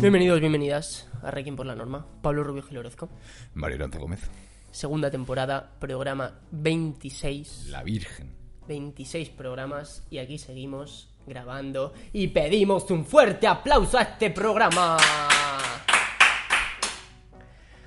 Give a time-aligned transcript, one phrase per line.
[0.00, 2.06] Bienvenidos, bienvenidas a Requiem por la Norma.
[2.22, 3.10] Pablo Rubio Gil Orozco.
[3.52, 4.30] Mario Lanza Gómez.
[4.70, 7.66] Segunda temporada, programa 26.
[7.68, 8.34] La Virgen.
[8.66, 14.96] 26 programas y aquí seguimos grabando y pedimos un fuerte aplauso a este programa.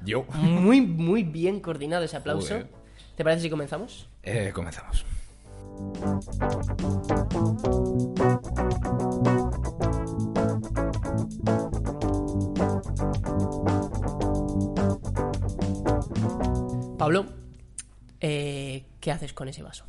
[0.06, 0.26] Yo.
[0.36, 2.50] Muy, muy bien coordinado ese aplauso.
[2.50, 2.68] Joder.
[3.16, 4.08] ¿Te parece si comenzamos?
[4.22, 5.04] Eh, comenzamos.
[17.04, 17.26] Pablo,
[18.22, 19.86] eh, ¿qué haces con ese vaso?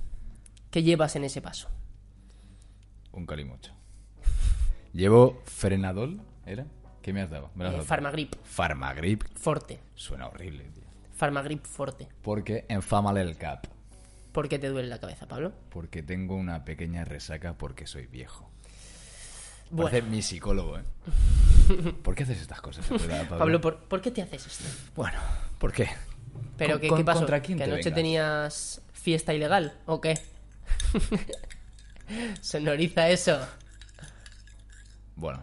[0.70, 1.68] ¿Qué llevas en ese vaso?
[3.12, 3.72] Un calimocho.
[4.92, 6.66] Llevo frenadol, ¿era?
[7.02, 7.50] ¿Qué me has dado?
[7.54, 7.86] Me lo has Eh, dado.
[7.88, 9.22] Farmagrip Farmagrip.
[9.36, 9.78] Forte.
[9.94, 10.82] Suena horrible, tío.
[11.14, 12.08] Farmagrip Forte.
[12.22, 13.66] Porque enfámale el cap.
[14.32, 15.52] ¿Por qué te duele la cabeza, Pablo?
[15.70, 18.50] Porque tengo una pequeña resaca porque soy viejo.
[19.70, 20.82] Bueno, Parece mi psicólogo, ¿eh?
[22.02, 23.38] ¿Por qué haces estas cosas, Pablo?
[23.38, 24.64] Pablo, ¿por, por qué te haces esto?
[24.96, 25.18] Bueno,
[25.58, 25.88] ¿por qué?
[26.56, 27.20] ¿Pero qué, pasó?
[27.20, 27.94] ¿Contra quién ¿Que te anoche vengas?
[27.96, 30.18] tenías fiesta ilegal o qué?
[32.40, 33.38] Sonoriza eso.
[35.16, 35.42] Bueno.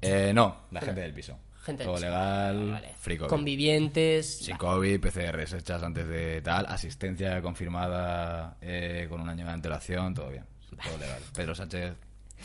[0.00, 1.38] Eh, no, la gente del piso.
[1.64, 2.06] Gente del Todo piso.
[2.06, 2.94] legal, Vale.
[2.98, 3.28] free COVID.
[3.30, 4.38] Convivientes.
[4.38, 10.14] Sin COVID, PCRs hechas antes de tal, asistencia confirmada eh, con un año de antelación,
[10.14, 10.44] todo bien.
[10.82, 11.22] Todo legal.
[11.34, 11.94] Pedro Sánchez,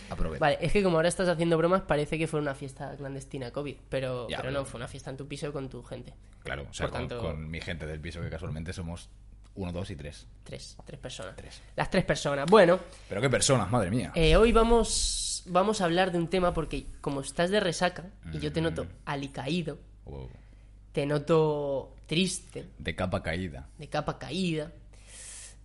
[0.09, 0.39] aprovecha.
[0.39, 3.75] Vale, es que como ahora estás haciendo bromas, parece que fue una fiesta clandestina COVID,
[3.89, 6.13] pero, Ya, pero pero- no, fue una fiesta en tu piso con tu gente.
[6.43, 9.09] Claro, o sea, Por con, tanto- con mi gente del piso, que casualmente somos
[9.55, 10.25] uno, dos y tres.
[10.43, 11.35] Tres, tres personas.
[11.35, 11.61] Tres.
[11.75, 12.45] Las tres personas.
[12.49, 14.11] Bueno, Pero qué personas, madre mía.
[14.15, 18.39] eh, hoy vamos, vamos a hablar de un tema porque como estás de resaca y
[18.39, 18.87] yo te noto Mm.
[19.05, 20.29] alicaído, Wow.
[20.93, 23.67] te noto triste, De capa caída.
[23.77, 24.71] de capa caída,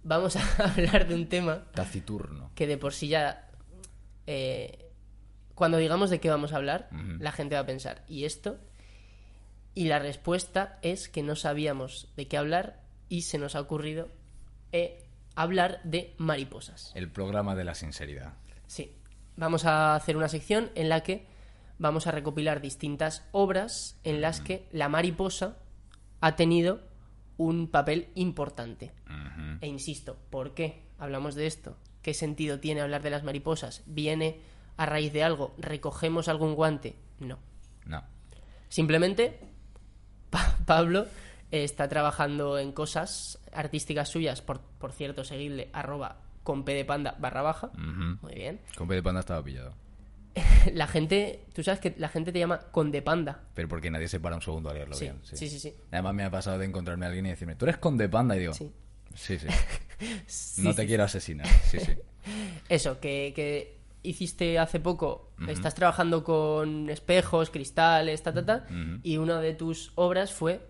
[0.03, 0.41] vamos a
[0.77, 2.51] hablar de un tema Taciturno.
[2.55, 3.44] que de por sí ya
[4.27, 4.91] eh,
[5.55, 6.89] cuando digamos de qué vamos a hablar,
[7.21, 8.59] la gente va a pensar, ¿y esto?
[9.75, 14.09] Y la respuesta es que no sabíamos de qué hablar y se nos ha ocurrido
[14.73, 15.05] eh,
[15.37, 16.93] hablar de mariposas.
[16.95, 18.35] El programa de la sinceridad.
[18.67, 18.97] Sí,
[19.37, 21.27] vamos a hacer una sección en la que
[21.79, 25.59] vamos a recopilar distintas obras en las que la mariposa
[26.21, 26.81] ha tenido
[27.37, 28.93] un papel importante.
[29.61, 31.77] E insisto, ¿por qué hablamos de esto?
[32.05, 33.83] ¿Qué sentido tiene hablar de las mariposas?
[33.87, 34.39] ¿Viene
[34.77, 35.55] a raíz de algo?
[35.59, 36.95] ¿Recogemos algún guante?
[37.19, 37.39] No.
[37.87, 38.05] No.
[38.69, 39.41] Simplemente
[40.31, 41.07] Pa- Pablo
[41.51, 44.43] eh, está trabajando en cosas artísticas suyas.
[44.43, 47.71] Por, por cierto, seguidle arroba con P de panda barra baja.
[47.75, 48.61] Muy bien.
[48.77, 49.73] Con P de panda estaba pillado.
[50.75, 53.45] La gente, tú sabes que la gente te llama Conde Panda.
[53.55, 55.21] Pero porque nadie se para un segundo a leerlo Sí, bien.
[55.23, 55.73] sí, sí, sí.
[55.93, 58.41] Además me ha pasado de encontrarme a alguien y decirme, tú eres conde panda y
[58.41, 58.71] digo, Sí.
[59.15, 59.47] sí, sí.
[60.27, 60.89] Sí, no te sí.
[60.89, 61.47] quiero asesinar.
[61.71, 61.93] Sí, sí.
[62.69, 68.67] Eso, que, que hiciste hace poco, estás trabajando con espejos, cristales, ta, ta, ta,
[69.03, 70.61] y una de tus obras fue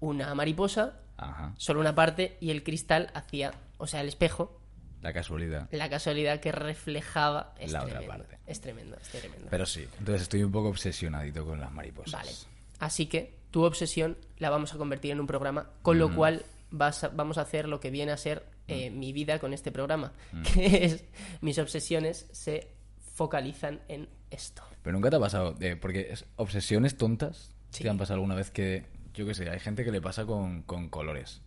[0.00, 1.54] una mariposa, Ajá.
[1.58, 4.60] solo una parte, y el cristal hacía, o sea, el espejo,
[5.00, 5.68] La casualidad.
[5.72, 7.54] la casualidad que reflejaba.
[7.58, 8.38] Es La otra parte.
[8.46, 9.46] Es tremendo, es tremendo.
[9.50, 12.12] Pero sí, entonces estoy un poco obsesionadito con las mariposas.
[12.12, 12.30] Vale.
[12.80, 17.04] Así que tu obsesión la vamos a convertir en un programa, con lo cual vas
[17.04, 20.12] a- vamos a hacer lo que viene a ser eh, mi vida con este programa,
[20.54, 21.04] que es
[21.40, 22.68] mis obsesiones se
[23.14, 24.62] focalizan en esto.
[24.82, 27.82] Pero nunca te ha pasado, de- porque es obsesiones tontas, Sí.
[27.84, 28.84] ¿te han pasado alguna vez que,
[29.14, 31.40] yo qué sé, hay gente que le pasa con, con colores?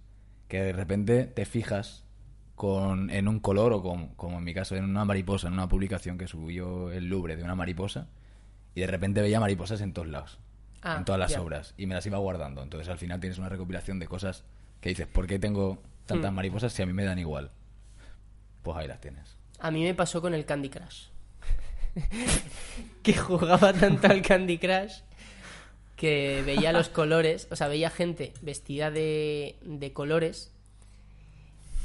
[0.47, 2.03] Que de repente te fijas
[2.55, 5.67] con, en un color o con- como en mi caso en una mariposa, en una
[5.67, 8.07] publicación que subió el Louvre de una mariposa
[8.73, 10.39] y de repente veía mariposas en todos lados,
[10.81, 12.61] Ah, en todas las obras y me las iba guardando.
[12.63, 14.43] Entonces al final tienes una recopilación de cosas
[14.81, 16.35] que dices, ¿por qué tengo tantas Hmm.
[16.35, 17.51] mariposas si a mí me dan igual?
[18.63, 19.35] Pues ahí las tienes.
[19.59, 21.07] A mí me pasó con el Candy Crush.
[23.03, 24.99] que jugaba tanto al Candy Crush
[25.95, 30.51] que veía los colores, o sea, veía gente vestida de, de colores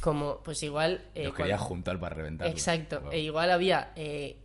[0.00, 1.04] como, pues igual...
[1.14, 2.54] eh, Los quería cuando- juntar para reventarlos.
[2.54, 3.00] Exacto.
[3.02, 3.12] Wow.
[3.12, 3.92] E igual había.
[3.96, 4.38] eh,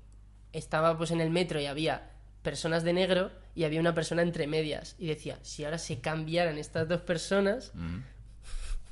[0.51, 2.11] estaba pues en el metro y había
[2.41, 4.95] personas de negro y había una persona entre medias.
[4.99, 7.99] Y decía, si ahora se cambiaran estas dos personas, Mm.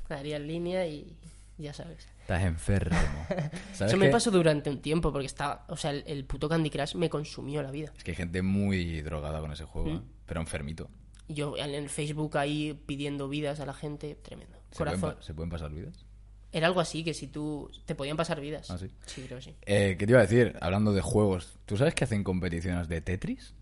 [0.08, 1.16] Darían línea y
[1.58, 2.06] ya sabes.
[2.20, 2.96] Estás enfermo.
[3.74, 4.12] ¿Sabes Eso me qué?
[4.12, 5.64] pasó durante un tiempo porque estaba.
[5.68, 7.92] O sea, el, el puto Candy Crush me consumió la vida.
[7.96, 9.96] Es que hay gente muy drogada con ese juego, Mm.
[9.96, 10.00] ¿eh?
[10.26, 10.88] pero enfermito.
[11.28, 14.58] Yo en el Facebook ahí pidiendo vidas a la gente, tremendo.
[14.70, 15.16] ¿Se pueden, Corazón.
[15.18, 16.04] pa- ¿Se pueden pasar vidas?
[16.52, 17.70] Era algo así que si tú.
[17.84, 18.70] Te podían pasar vidas.
[18.70, 18.88] Ah, sí.
[19.06, 19.54] Sí, creo que sí.
[19.66, 20.56] Eh, ¿Qué te iba a decir?
[20.60, 23.54] Hablando de juegos, ¿tú sabes que hacen competiciones de Tetris?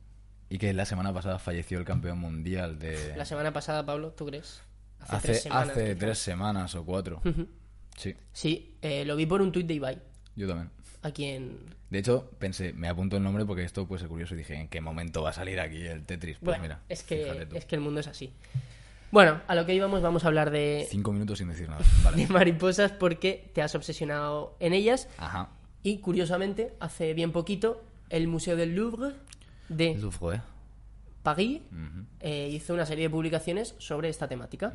[0.49, 3.15] Y que la semana pasada falleció el campeón mundial de...
[3.17, 4.61] La semana pasada, Pablo, ¿tú crees?
[5.09, 5.99] Hace, tres semanas, hace quizá.
[5.99, 7.21] tres semanas o cuatro.
[7.97, 9.99] Sí, Sí, eh, lo vi por un tuit de Ibai.
[10.37, 10.71] yo también.
[11.03, 11.59] aquí en...
[11.91, 14.69] De hecho, pensé, me apunto el nombre porque esto puede ser curioso y dije, ¿en
[14.69, 16.39] qué momento va a salir aquí el Tetris?
[16.39, 18.33] Pues Bueno, mira, es, que, es que el mundo es así.
[19.11, 21.83] Bueno, a lo que íbamos vamos a hablar de, Cinco minutos sin decir nada.
[22.17, 25.51] de mariposas porque te has obsesionado en ellas Ajá.
[25.83, 29.13] y curiosamente, hace bien poquito, el Museo del Louvre
[29.69, 30.41] de Louvre,
[31.71, 34.73] Ujú, eh, hizo una serie de publicaciones sobre esta temática.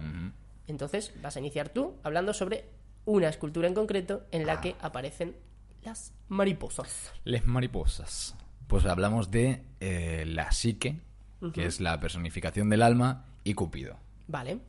[0.67, 2.65] Entonces vas a iniciar tú hablando sobre
[3.05, 4.61] una escultura en concreto en la Ah.
[4.61, 5.35] que aparecen
[5.83, 7.11] las mariposas.
[7.23, 8.35] Les mariposas.
[8.67, 10.99] Pues hablamos de eh, la psique,
[11.53, 13.97] que es la personificación del alma, y Cupido.
[14.27, 14.59] Vale,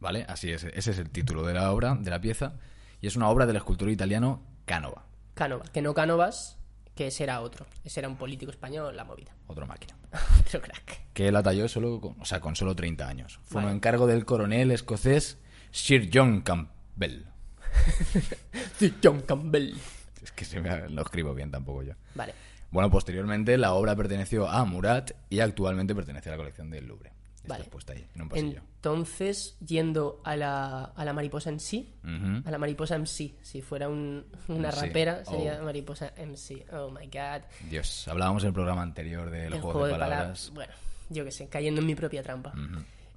[0.00, 0.24] ¿Vale?
[0.28, 0.62] Así es.
[0.64, 2.54] Ese es el título de la obra, de la pieza.
[3.00, 5.04] Y es una obra del escultor italiano Canova.
[5.34, 5.64] Cánova.
[5.72, 6.57] Que no Cánovas,
[6.98, 7.64] que ese era otro.
[7.84, 9.32] Ese era un político español, la movida.
[9.46, 9.96] Otra máquina.
[10.40, 11.12] Otro crack.
[11.14, 13.38] Que la talló solo con, o sea, con solo 30 años.
[13.44, 15.38] Fue un encargo del coronel escocés
[15.70, 17.22] Sir John Campbell.
[18.78, 19.74] Sí, John Campbell.
[20.22, 21.94] Es que se me, lo escribo bien tampoco yo.
[22.16, 22.34] Vale.
[22.72, 27.12] Bueno, posteriormente la obra perteneció a Murat y actualmente pertenece a la colección del Louvre.
[27.36, 27.64] Está Vale.
[27.64, 28.62] puesta ahí, en un pasillo.
[28.92, 32.42] Entonces, yendo a la, a la mariposa en sí, Ujú.
[32.48, 34.80] a la mariposa MC, si fuera un- una MC.
[34.86, 35.64] rapera, sería Oh.
[35.64, 36.66] mariposa MC.
[36.72, 37.42] Oh my god.
[37.68, 40.50] Dios, hablábamos en el programa anterior del El juego, de, palabras.
[40.54, 40.72] Bueno,
[41.10, 42.52] yo qué sé, cayendo en mi propia trampa.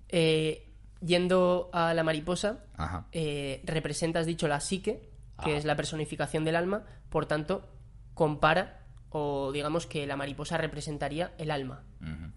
[0.09, 0.67] Eh,
[1.01, 2.65] yendo a la mariposa,
[3.11, 5.09] eh, representa, has dicho, la psique,
[5.43, 5.57] que Ah.
[5.57, 7.67] es la personificación del alma, por tanto,
[8.13, 8.79] compara
[9.09, 11.83] o digamos que la mariposa representaría el alma.
[12.01, 12.31] Ujú.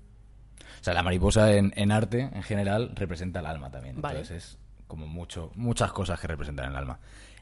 [0.84, 4.02] O sea, la mariposa en, en arte, en general, representa el alma también.
[4.02, 4.20] Vale.
[4.20, 6.98] Entonces es como mucho, muchas cosas que representan el alma.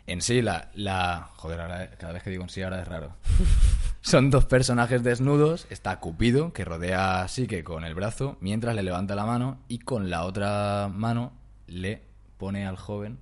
[0.06, 0.70] En sí, la...
[0.74, 3.16] la joder, ahora, cada vez que digo en sí ahora es raro.
[4.00, 5.66] Son dos personajes desnudos.
[5.70, 9.80] Está Cupido, que rodea a Psique con el brazo, mientras le levanta la mano y
[9.80, 11.32] con la otra mano
[11.66, 12.00] le
[12.38, 13.18] pone al joven,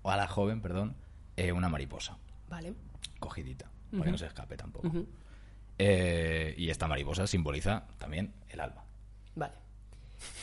[0.00, 0.96] o a la joven, perdón,
[1.36, 2.16] eh, una mariposa.
[2.48, 2.72] Vale.
[3.20, 4.90] Cogidita, para que no se escape tampoco.
[5.76, 8.82] Eh, y esta mariposa simboliza también el alma,
[9.38, 9.54] Vale.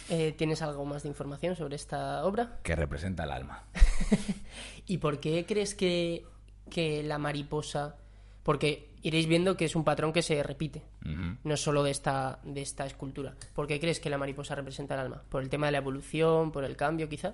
[0.09, 2.59] Eh, ¿Tienes algo más de información sobre esta obra?
[2.63, 3.63] que representa el alma.
[4.87, 6.25] ¿Y por qué crees que,
[6.69, 7.97] que la mariposa...
[8.43, 11.37] Porque iréis viendo que es un patrón que se repite, Ujú.
[11.43, 13.33] no solo de esta, de esta escultura.
[13.55, 15.23] ¿Por qué crees que la mariposa representa el alma?
[15.29, 16.51] ¿Por el tema de la evolución?
[16.51, 17.33] ¿Por el cambio, quizá?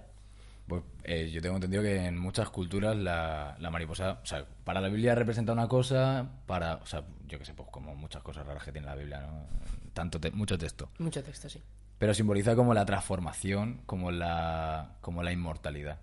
[0.68, 4.80] Pues eh, yo tengo entendido que en muchas culturas la, la mariposa, o sea, para
[4.80, 8.48] la Biblia representa una cosa, para, o sea, yo que sé, pues como muchas cosas
[8.48, 9.48] raras que tiene la Biblia, ¿no?
[9.94, 10.90] Tanto te- mucho texto.
[11.00, 11.62] Mucho texto, sí.
[11.98, 16.00] Pero simboliza como la transformación, como la, como la inmortalidad.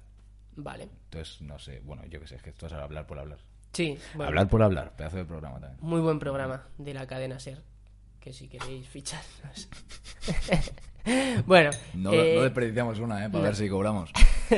[0.57, 0.85] Vale.
[1.05, 3.39] Entonces, no sé, bueno, yo que sé, es que esto es hablar por hablar.
[3.73, 5.79] Sí, bueno, Hablar por hablar, pedazo de programa también.
[5.83, 7.63] muy buen programa de la cadena SER.
[8.21, 9.69] Que si queréis ficharnos.
[11.47, 13.29] bueno, No, eh, no desperdiciamos una, ¿eh?
[13.29, 13.45] Para no.
[13.45, 14.11] ver si cobramos.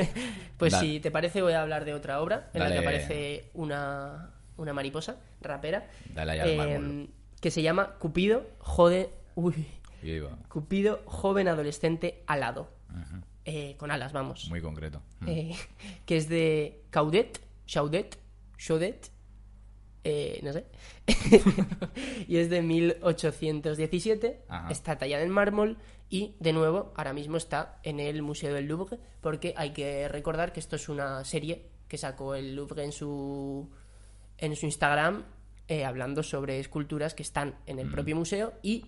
[0.57, 0.87] pues Dale.
[0.87, 4.73] si te parece voy a hablar de otra obra en la que aparece una, una
[4.73, 5.87] mariposa rapera.
[6.13, 7.07] Dale eh,
[7.39, 9.09] que se llama Cupido, jode...
[9.35, 9.67] Uy,
[10.03, 10.37] Y ahí va.
[10.49, 12.69] Cupido, joven adolescente alado.
[13.45, 14.47] Eh, con alas, vamos.
[14.49, 15.01] Muy concreto.
[15.25, 15.55] Eh,
[16.05, 18.17] que es de Caudet, Chaudet,
[18.57, 19.11] Chaudet,
[20.03, 20.65] eh, no sé.
[22.27, 24.43] y es de 1817.
[24.47, 24.71] Ajá.
[24.71, 25.77] Está tallada en mármol
[26.09, 30.51] y, de nuevo, ahora mismo está en el Museo del Louvre porque hay que recordar
[30.51, 33.69] que esto es una serie que sacó el Louvre en su,
[34.37, 35.23] en su Instagram
[35.69, 38.87] eh, hablando sobre esculturas que están en el propio museo y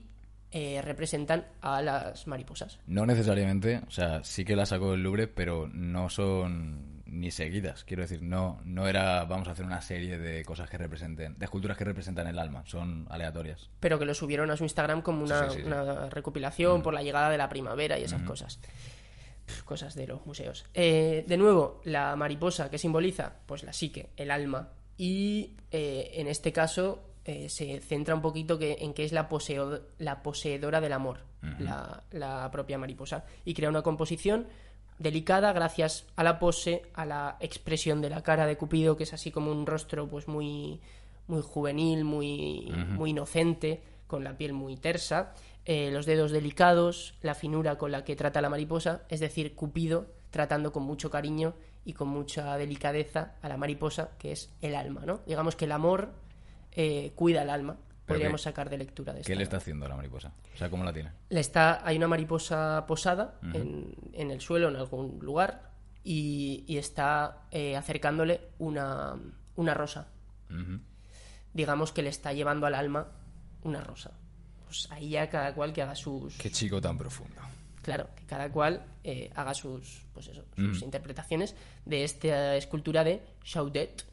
[0.54, 2.80] eh, representan a las mariposas.
[2.88, 7.84] No necesariamente, o sea, sí que la sacó del Louvre, pero no son ni seguidas.
[7.84, 11.46] Quiero decir, no, no era vamos a hacer una serie de cosas que representen, de
[11.46, 13.70] esculturas que representan el alma, son aleatorias.
[13.80, 15.68] pero que lo subieron a su Instagram como una, Sí, sí, sí, sí.
[15.68, 18.60] una recopilación por la llegada de la primavera y esas cosas.
[19.66, 20.66] Cosas de los museos.
[20.74, 24.70] Eh, de nuevo, la mariposa que simboliza, pues la psique, el alma.
[24.98, 29.30] Y eh, en este caso eh, se centra un poquito que, en que es la,
[29.30, 31.20] poseo- la poseedora del amor,
[31.60, 33.25] la, la propia mariposa.
[33.46, 34.48] Y crea una composición
[35.00, 39.13] delicada gracias a la pose, a la expresión de la cara de Cupido, que es
[39.13, 40.80] así como un rostro pues muy,
[41.27, 45.34] muy juvenil, muy, muy inocente, con la piel muy tersa,
[45.65, 50.08] eh, los dedos delicados, la finura con la que trata la mariposa, es decir, Cupido
[50.30, 51.53] tratando con mucho cariño
[51.86, 55.22] y con mucha delicadeza a la mariposa, que es el alma, ¿no?
[55.25, 56.12] Digamos que el amor
[56.75, 57.77] eh, cuida el alma.
[58.06, 59.27] Podríamos qué- sacar de lectura de esto.
[59.32, 60.34] ¿Qué le está haciendo la mariposa?
[60.53, 61.12] O sea, ¿cómo la tiene?
[61.30, 65.72] Le está, hay una mariposa posada en, en el suelo, en algún lugar,
[66.03, 69.15] y, y está eh, acercándole una,
[69.56, 70.10] una rosa.
[71.53, 73.08] Digamos que le está llevando al alma
[73.63, 74.12] una rosa.
[74.65, 76.36] Pues ahí ya cada cual que haga sus...
[76.38, 77.39] Qué chico tan profundo.
[77.84, 83.22] Claro, que cada cual eh, haga sus, pues eso, sus interpretaciones de esta escultura de
[83.44, 84.06] Chaudet,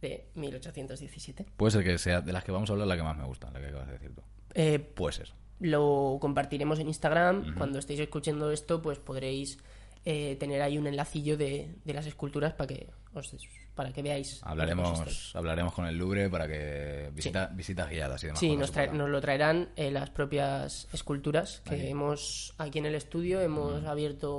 [0.00, 1.46] de 1817.
[1.56, 3.50] Puede ser que sea de las que vamos a hablar la que más me gusta,
[3.50, 4.22] la que acabas de decir tú.
[4.54, 5.32] Eh, Puede ser.
[5.60, 7.54] lo compartiremos en Instagram.
[7.56, 9.58] Cuando estéis escuchando esto, pues podréis
[10.04, 13.34] eh, tener ahí un enlacillo de, de las esculturas para que os,
[13.74, 14.40] para que veáis.
[14.42, 18.40] Hablaremos, hablaremos con el Louvre para que visita, visitas guiadas y demás.
[18.40, 21.88] Sí, nos, trae- nos lo traerán eh, las propias esculturas que Ahí.
[21.88, 23.40] hemos aquí en el estudio.
[23.40, 24.36] Hemos abierto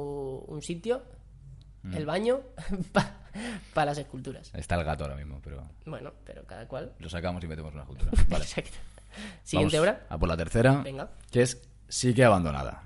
[0.48, 1.04] un sitio,
[1.94, 2.40] el baño,
[3.74, 4.52] para las esculturas.
[4.54, 6.94] Está el gato ahora mismo, pero Bueno, pero cada cual.
[7.00, 8.12] lo sacamos y metemos una escultura.
[8.28, 8.44] Vale.
[8.44, 8.78] Exacto.
[9.44, 10.06] Siguiente Vamos obra.
[10.10, 11.10] A por la tercera, Venga.
[11.32, 12.84] que es Psique abandonada,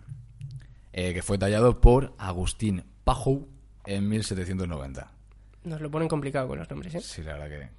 [0.94, 3.48] eh, que fue tallado por Agustín Pajou
[3.86, 5.12] en 1790.
[5.64, 7.02] Nos lo ponen complicado con los nombres, ¿eh?
[7.02, 7.70] Sí, la verdad que...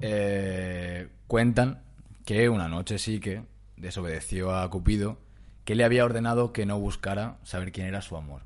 [0.00, 1.82] Eh, cuentan
[2.24, 3.42] que una noche Psique
[3.76, 5.18] desobedeció a Cupido,
[5.64, 8.42] que le había ordenado que no buscara saber quién era su amor.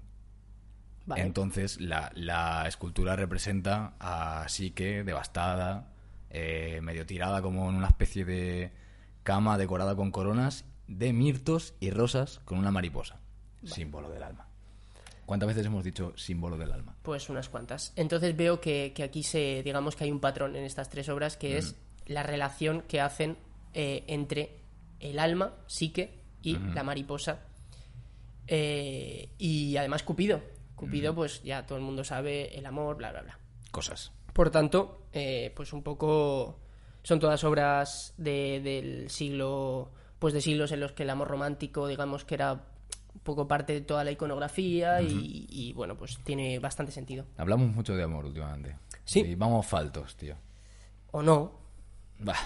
[1.12, 1.22] Vale.
[1.24, 5.92] Entonces, la, la escultura representa a Psique devastada,
[6.30, 8.72] eh, medio tirada como en una especie de
[9.22, 13.20] cama decorada con coronas de mirtos y rosas con una mariposa,
[13.64, 14.48] símbolo del alma.
[15.26, 16.96] ¿Cuántas veces hemos dicho símbolo del alma?
[17.02, 17.92] Pues unas cuantas.
[17.96, 21.36] Entonces veo que, que aquí se, digamos que hay un patrón en estas tres obras
[21.36, 21.76] que es
[22.06, 23.36] la relación que hacen
[23.74, 24.58] eh, entre
[25.00, 27.40] el alma, psique y la mariposa.
[28.46, 30.40] Eh, y además Cupido.
[30.86, 33.38] Cupido, pues ya todo el mundo sabe el amor, bla, bla, bla.
[33.70, 34.12] Cosas.
[34.32, 36.58] Por tanto, eh, pues un poco
[37.02, 41.86] son todas obras de- del siglo, pues de siglos en los que el amor romántico,
[41.86, 42.52] digamos que era
[43.14, 47.26] un poco parte de toda la iconografía y, y, bueno, pues tiene bastante sentido.
[47.36, 48.76] Hablamos mucho de amor últimamente.
[49.04, 49.20] Sí.
[49.20, 50.34] Y vamos faltos, tío.
[51.12, 51.52] O no,
[52.18, 52.36] Bah.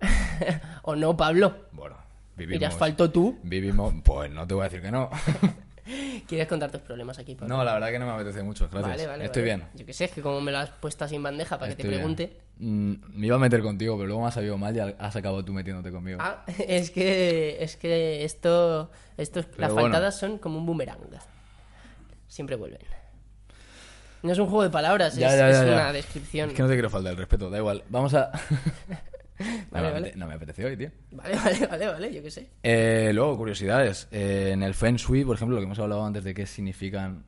[0.82, 1.66] o no, Pablo.
[1.72, 1.96] Bueno,
[2.38, 2.68] ¿Ir vivimos...
[2.68, 3.38] asfalto tú?
[3.42, 3.92] Vivimos...
[4.04, 5.10] Pues no te voy a decir que no.
[6.28, 7.56] ¿Quieres contar tus problemas aquí, Pablo?
[7.56, 8.68] no, la verdad que no me apetece mucho.
[8.70, 8.90] Gracias.
[8.90, 9.56] Vale, vale, Estoy vale.
[9.56, 9.68] bien.
[9.74, 11.88] Yo qué sé, es que como me lo has puesto en bandeja para que te
[11.88, 12.36] pregunte.
[12.58, 15.44] Mm, me iba a meter contigo, pero luego me ha salido mal y has acabado
[15.44, 16.18] tú metiéndote conmigo.
[16.20, 19.88] Ah, es que, es que esto, estos, las bueno.
[19.88, 20.98] faltadas son como un boomerang.
[22.28, 22.80] Siempre vuelven.
[24.22, 26.50] No es un juego de palabras, Ya, es, ya, es ya, una descripción.
[26.50, 27.82] Es que no te quiero faltar el respeto, da igual.
[27.88, 28.30] Vamos a...
[29.42, 30.08] Vale, no, me vale.
[30.08, 30.90] apete- no me apetece hoy, tío.
[31.12, 32.48] Vale, vale, vale, vale, yo qué sé.
[32.62, 34.08] Eh, luego, curiosidades.
[34.10, 37.24] Eh, en el Feng Shui, por ejemplo, lo que hemos hablado antes de qué significan...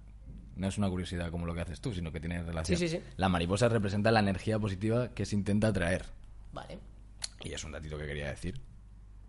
[0.56, 2.78] No es una curiosidad como lo que haces tú, sino que tiene relación.
[2.78, 3.02] Sí, sí, sí.
[3.16, 6.04] La mariposa representa la energía positiva que se intenta atraer.
[6.52, 6.78] Vale.
[7.42, 8.60] Y es un datito que quería decir.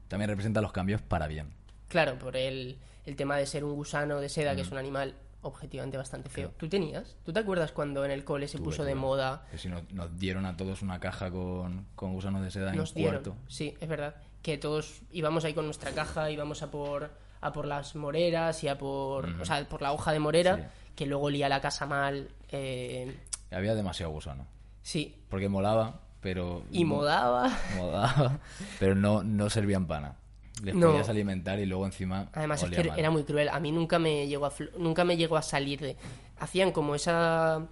[0.07, 1.47] También representa los cambios para bien.
[1.87, 2.77] Claro, por el,
[3.07, 4.65] el tema de ser un gusano de seda, que Mm.
[4.65, 5.15] es un animal
[5.45, 6.51] objetivamente bastante feo.
[6.57, 7.15] ¿Tú tenías?
[7.23, 9.01] ¿Tú te acuerdas cuando en el cole se Tuve, puso de tuve.
[9.01, 9.45] moda?
[9.51, 12.89] Que si nos, nos dieron a todos una caja con, con gusanos de seda Nos
[12.91, 13.23] en dieron.
[13.23, 13.35] cuarto.
[13.47, 14.15] Sí, es verdad.
[14.41, 17.11] Que todos íbamos ahí con nuestra caja, íbamos a por,
[17.41, 20.63] a por las moreras y a por, o sea, por la hoja de morera, Sí.
[20.95, 22.29] que luego olía la casa mal.
[22.51, 23.15] eh,
[23.51, 24.45] Había demasiado gusano.
[24.81, 26.63] sí, Porque molaba, pero...
[26.71, 27.49] y modaba.
[27.77, 28.39] Modaba,
[28.79, 30.15] pero no, no servían pana.
[30.63, 30.87] Les No.
[30.91, 32.97] podías alimentar y luego encima Además es que mal.
[32.99, 33.49] era muy cruel.
[33.49, 35.97] A mí nunca me llegó a nunca me llegó a salir de.
[36.37, 37.67] Hacían como esa,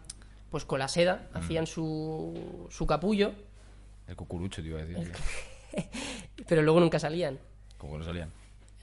[0.49, 3.33] pues con la seda, hacían su, su capullo,
[4.07, 5.11] El cucurucho, te iba a decir.
[6.47, 7.39] pero luego nunca salían.
[7.79, 8.31] Que no salían.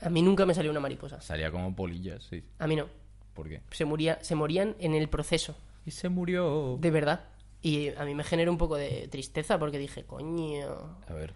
[0.01, 1.21] A mí nunca me salió una mariposa.
[1.21, 2.43] Salía como polillas, sí.
[2.59, 2.87] A mí no.
[3.35, 3.61] ¿Por qué?
[3.71, 6.79] Se moría, se morían en el proceso, Y se murió.
[6.81, 7.25] de verdad.
[7.63, 10.97] Y a mí me generó un poco de tristeza porque dije, coño.
[11.09, 11.35] A ver.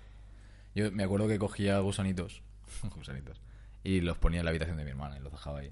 [0.74, 2.42] Yo me acuerdo que cogía gusanitos.
[2.96, 3.40] gusanitos.
[3.82, 5.70] Y los ponía en la habitación de mi hermana y los dejaba ahí.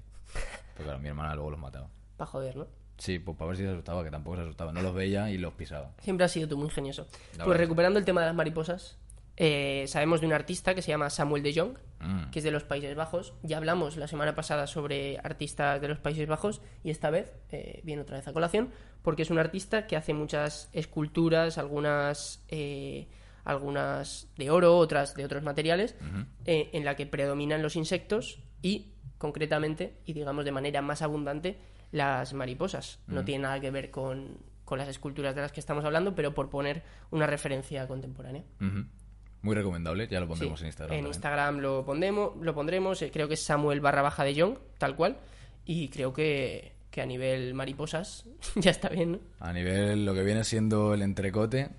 [0.73, 1.87] Porque claro, mi hermana luego los mataba.
[2.17, 2.67] Para joder, ¿no?
[2.97, 4.71] Sí, pues para ver si se asustaba, que tampoco se asustaba.
[4.71, 5.91] No los veía y los pisaba.
[6.01, 7.07] Siempre has sido tú muy ingenioso.
[7.37, 8.97] La Pues recuperando el tema de las mariposas,
[9.35, 12.31] eh, sabemos de un artista que se llama Samuel de Jong, Mm.
[12.31, 13.33] que es de los Países Bajos.
[13.43, 17.79] Ya hablamos la semana pasada sobre artistas de los Países Bajos y esta vez eh,
[17.83, 18.71] viene otra vez a colación
[19.01, 23.07] porque es un artista que hace muchas esculturas, algunas, eh,
[23.43, 25.95] algunas de oro, otras de otros materiales,
[26.45, 31.57] eh, en la que predominan los insectos y concretamente y digamos de manera más abundante
[31.91, 32.99] las mariposas.
[33.07, 36.33] No tiene nada que ver con, con las esculturas de las que estamos hablando, pero
[36.33, 38.43] por poner una referencia contemporánea.
[39.41, 40.93] Muy recomendable, ya lo Sí, pondremos en Instagram.
[40.93, 41.13] En también.
[41.13, 44.95] Instagram lo pondremos, lo pondremos, eh, creo que es Samuel barra baja de Young, tal
[44.95, 45.17] cual.
[45.65, 49.19] Y creo que, que a nivel mariposas ya está bien, ¿no?
[49.39, 51.69] A nivel lo que viene siendo el entrecote,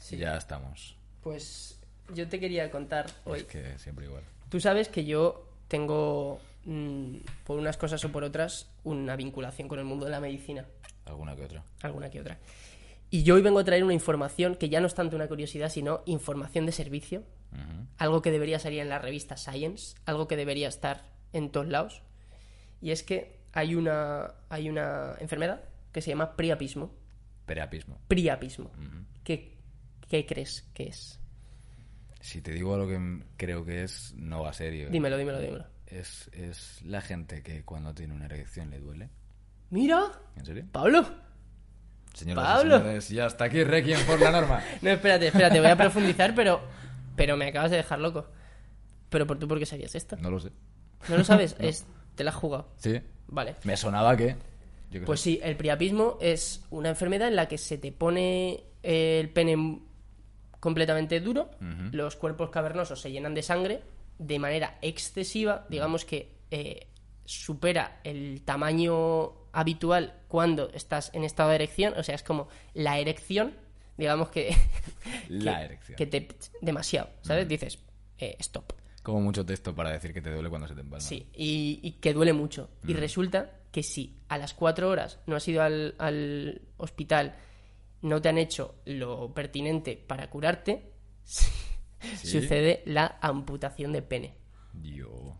[0.00, 0.16] Sí.
[0.16, 0.96] ya estamos.
[1.22, 1.78] Pues
[2.14, 3.40] yo te quería contar hoy.
[3.40, 4.22] Es que siempre igual.
[4.48, 9.78] Tú sabes que yo tengo, mm, por unas cosas o por otras, una vinculación con
[9.78, 10.66] el mundo de la medicina,
[11.04, 11.62] Alguna que otra.
[11.82, 12.38] alguna que otra.
[13.10, 15.68] Y yo hoy vengo a traer una información que ya no es tanto una curiosidad,
[15.68, 17.22] sino información de servicio,
[17.98, 22.02] algo que debería salir en la revista Science, algo que debería estar en todos lados.
[22.80, 26.92] Y es que hay una, hay una enfermedad que se llama priapismo.
[28.08, 28.66] Priapismo.
[28.78, 29.04] Ujú.
[29.24, 29.58] Que,
[30.10, 31.18] ¿qué crees que es?
[32.20, 34.88] Si te digo lo que creo que es, no va serio.
[34.88, 34.90] ¿eh?
[34.90, 35.64] Dímelo, dímelo, dímelo.
[35.86, 39.08] Es, es la gente que cuando tiene una erección le duele.
[39.70, 40.66] Mira, ¿En serio?
[40.70, 41.06] Pablo.
[42.12, 42.76] Señoras Pablo.
[42.76, 44.62] y señores, ya está aquí Requiem por la norma.
[44.82, 46.60] No, espérate, espérate, voy a profundizar, pero,
[47.16, 48.26] pero me acabas de dejar loco.
[49.08, 50.16] Pero por tú, ¿por qué sabías esto?
[50.16, 50.50] No lo sé.
[51.08, 51.56] ¿No lo sabes?
[51.60, 51.86] Es,
[52.16, 52.68] te la has jugado.
[52.76, 53.00] Sí.
[53.28, 53.54] Vale.
[53.64, 54.36] Me sonaba que...
[54.90, 55.24] yo Pues sé.
[55.30, 59.80] sí, el priapismo es una enfermedad en la que se te pone el pene
[60.60, 61.50] completamente duro,
[61.92, 63.80] los cuerpos cavernosos se llenan de sangre
[64.18, 66.86] de manera excesiva, digamos que eh,
[67.24, 72.98] supera el tamaño habitual cuando estás en estado de erección, o sea, es como la
[72.98, 73.54] erección,
[73.96, 74.54] digamos que...
[75.28, 75.96] La que- erección.
[75.96, 76.28] Que te...
[76.60, 77.48] demasiado, ¿sabes?
[77.48, 77.78] Dices,
[78.18, 78.72] eh, stop.
[79.02, 81.00] Como mucho texto para decir que te duele cuando se te empalma.
[81.00, 82.68] Sí, y, y que duele mucho.
[82.86, 87.34] Y resulta que si a las cuatro horas no has ido al, al hospital,
[88.02, 90.92] no te han hecho lo pertinente para curarte,
[92.22, 94.34] sucede la amputación de pene.
[94.82, 95.36] Yo...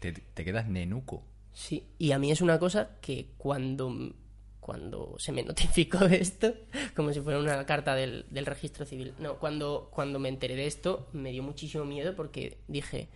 [0.00, 1.24] Te, te quedas nenuco.
[1.54, 4.12] Sí, y a mí es una cosa que cuando,
[4.60, 6.52] cuando se me notificó de esto,
[6.94, 10.66] como si fuera una carta del, del registro civil, no, cuando, cuando me enteré de
[10.66, 13.08] esto me dio muchísimo miedo porque dije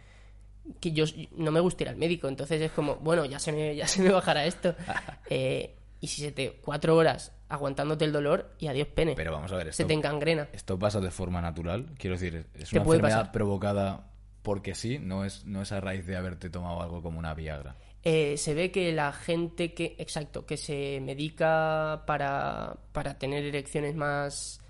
[0.81, 1.05] que yo
[1.37, 4.02] no me gusta ir al médico, entonces es como, bueno, ya se me, ya se
[4.02, 4.75] me bajará esto.
[5.31, 9.50] Eh, y si se te cuatro horas aguantándote el dolor y adiós pene, Pero vamos
[9.52, 10.49] a ver, se te encangrena.
[10.52, 11.87] esto pasa de forma natural.
[11.99, 13.33] Quiero decir, es ¿Qué una puede enfermedad pasar?
[13.33, 14.11] provocada
[14.43, 17.76] porque sí, no es, no es a raíz de haberte tomado algo como una Viagra.
[18.05, 23.95] Eh, se ve que la gente que, exacto, que se medica para, para tener erecciones
[23.97, 24.61] más,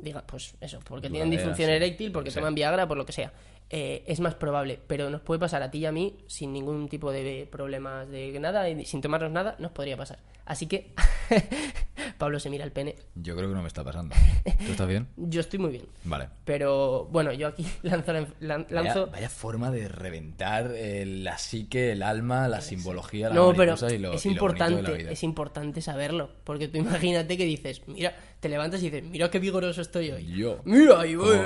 [0.00, 2.36] diga, pues eso, porque tienen disfunción sí, eréctil, porque sí.
[2.38, 3.32] toman Viagra, por lo que sea,
[3.70, 6.88] eh, es más probable, pero nos puede pasar a ti y a mí sin ningún
[6.88, 10.18] tipo de problemas de nada y sin tomarnos nada, nos podría pasar.
[10.44, 10.92] Así que
[12.18, 12.94] Pablo se mira el pene.
[13.16, 14.14] Yo creo que no me está pasando.
[14.44, 15.08] ¿Tú estás bien?
[15.16, 16.28] Yo estoy muy bien, Vale.
[16.44, 21.36] pero bueno, yo aquí lanzo, la- lan- Vaya, lanzo vaya forma de reventar eh, la
[21.36, 24.70] psique, el alma, la simbología, la No, pero y lo, es y lo bonito de
[24.70, 25.10] la importante, vida.
[25.10, 29.40] es importante saberlo, porque tú imagínate que dices, mira, te levantas y dices, mira qué
[29.40, 30.26] vigoroso estoy hoy.
[30.36, 30.60] Yo.
[30.64, 31.16] Mira, voy.
[31.16, 31.42] Como-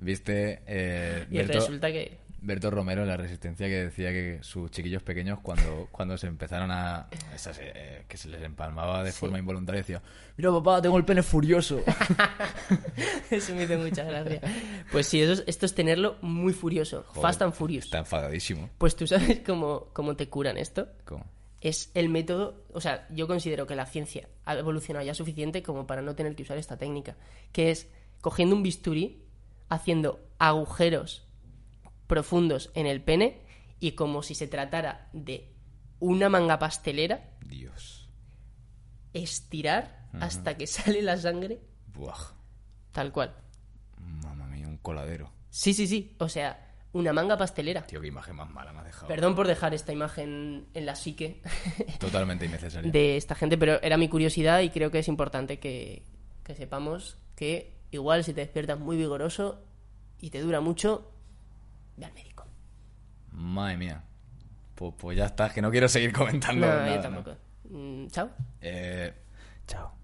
[0.00, 0.62] ¿Viste?
[0.66, 5.02] Eh, Y Berto, resulta que Berto Romero en La Resistencia que decía que sus chiquillos
[5.02, 7.08] pequeños cuando, cuando se empezaron a...
[7.34, 9.18] esas, eh, que se les empalmaba de Sí.
[9.18, 10.00] forma involuntaria decía
[10.36, 11.80] Mira papá, tengo el pene furioso.
[13.30, 14.40] eso me hizo mucha gracia.
[14.92, 17.84] Pues sí, eso es- esto es tenerlo muy furioso, Joder, fast and furious.
[17.86, 18.70] Está enfadadísimo.
[18.78, 20.88] Pues tú sabes cómo, cómo te curan esto.
[21.04, 21.24] ¿Cómo?
[21.60, 25.88] Es el método, o sea, yo considero que la ciencia ha evolucionado ya suficiente como
[25.88, 27.16] para no tener que usar esta técnica,
[27.50, 27.88] que es
[28.20, 29.24] cogiendo un bisturí,
[29.68, 31.26] haciendo agujeros
[32.06, 33.42] profundos en el pene
[33.80, 35.52] y como si se tratara de
[36.00, 38.08] una manga pastelera, Dios.
[39.12, 41.60] estirar hasta que sale la sangre
[41.94, 42.32] Buah.
[42.92, 43.34] tal cual.
[43.98, 45.32] Mamma mía, un coladero.
[45.50, 47.82] Sí, sí, sí, o sea, una manga pastelera.
[47.86, 49.08] Tío, qué imagen más mala me ha dejado.
[49.08, 51.42] Perdón por dejar esta imagen en la psique
[52.00, 52.90] Totalmente innecesaria.
[52.90, 56.04] de esta gente, pero era mi curiosidad y creo que es importante que,
[56.44, 59.62] que sepamos que igual si te despiertas muy vigoroso
[60.20, 61.10] y te dura mucho,
[61.96, 62.44] ve al médico.
[63.32, 64.04] Madre mía.
[64.74, 66.66] Pues, pues ya está, que no quiero seguir comentando.
[66.66, 67.36] No, nada, yo tampoco.
[67.70, 68.30] Mm, Chao.
[68.60, 69.12] Eh,
[69.66, 69.97] chao.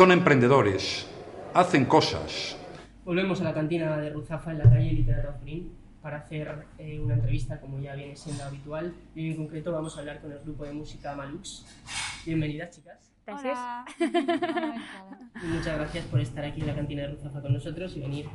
[0.00, 1.06] Son emprendedores,
[1.52, 2.56] hacen cosas,
[3.04, 7.12] Volvemos a la cantina de Ruzafa en la calle Literato Azurín para hacer eh, una
[7.12, 10.64] entrevista como ya viene siendo habitual y en concreto vamos a hablar con el grupo
[10.64, 11.66] de música Malux.
[12.24, 13.84] Bienvenidas chicas Hola.
[14.00, 18.26] y muchas gracias por estar aquí en la cantina de Ruzafa con nosotros y venir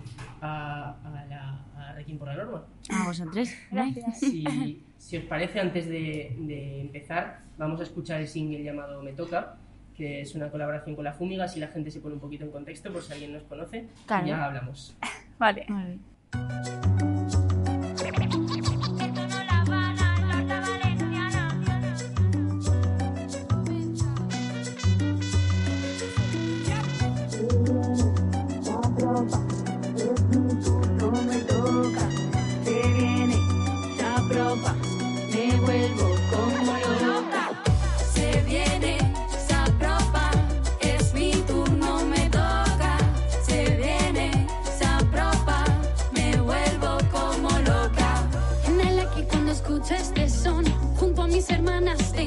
[0.42, 2.64] a, a la a Requiem por la Norma.
[2.92, 3.50] A vosotros.
[3.72, 4.20] Gracias.
[4.20, 9.14] Si, si os parece, antes de, de empezar, vamos a escuchar el single llamado Me
[9.14, 9.58] Toca,
[9.96, 12.52] que es una colaboración con la Fúmiga, si la gente se pone un poquito en
[12.52, 14.26] contexto, por si alguien nos conoce, Claro.
[14.26, 14.96] y ya hablamos.
[15.40, 15.66] Vale.
[15.70, 17.45] Vale.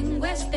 [0.01, 0.51] West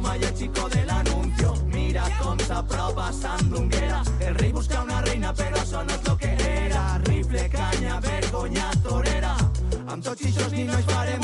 [0.00, 1.54] voy a ser yo maya chico del anuncio.
[1.66, 4.02] Mira com s'aprova sandunguera.
[4.20, 6.98] El rey busca una reina, pero eso no es lo que era.
[6.98, 9.36] Rifle, caña, vergonya, torera.
[9.88, 11.17] Amb tots ni nois farem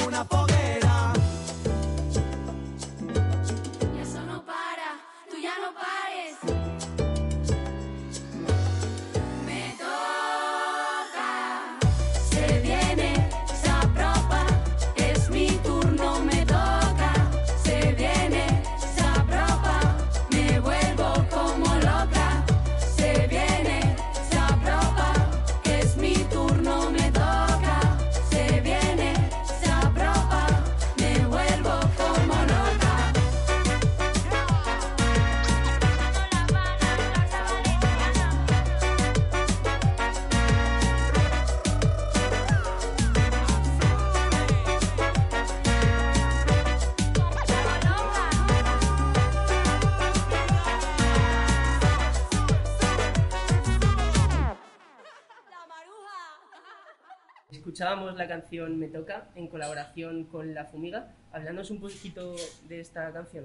[58.16, 61.08] La canción Me Toca en colaboración con La Fumiga.
[61.32, 62.34] Hablándonos un poquito
[62.68, 63.44] de esta canción.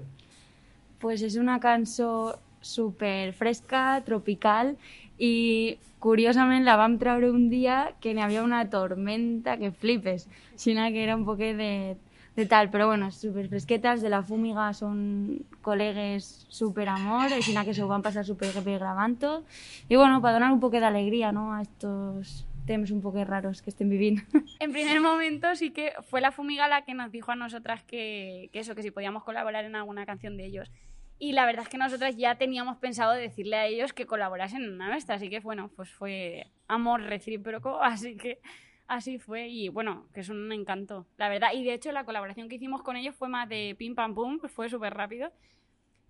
[1.00, 4.74] Pues és una cançó super fresca, tropical
[5.16, 10.88] i curiosament la vam treure un dia que n'hi havia una tormenta que flipes, sinó
[10.92, 11.96] que era un poquet de,
[12.36, 17.56] de tal, però bueno, super fresqueta, els de la Fúmiga són col·legues super amor, així
[17.56, 19.42] que se ho van passar super bé gravant-ho,
[19.88, 22.44] i bueno, per donar un poquet d'alegria no, a estos
[22.76, 24.20] un poquet raros que estem vivint.
[24.60, 28.50] En primer momento sí que fue la Fumiga la que nos dijo a nosotras que,
[28.52, 30.70] eso, que si podíamos colaborar en alguna canción de ellos.
[31.18, 34.72] Y la verdad es que nosotras ya teníamos pensado decirle a ellos que colaborasen en
[34.72, 38.38] una nuestra, así que bueno, pues fue amor recíproco, así que
[38.86, 41.48] así fue y bueno, que es un encanto, la verdad.
[41.52, 44.38] Y de hecho la colaboración que hicimos con ellos fue más de pim pam pum,
[44.48, 45.32] fue súper rápido.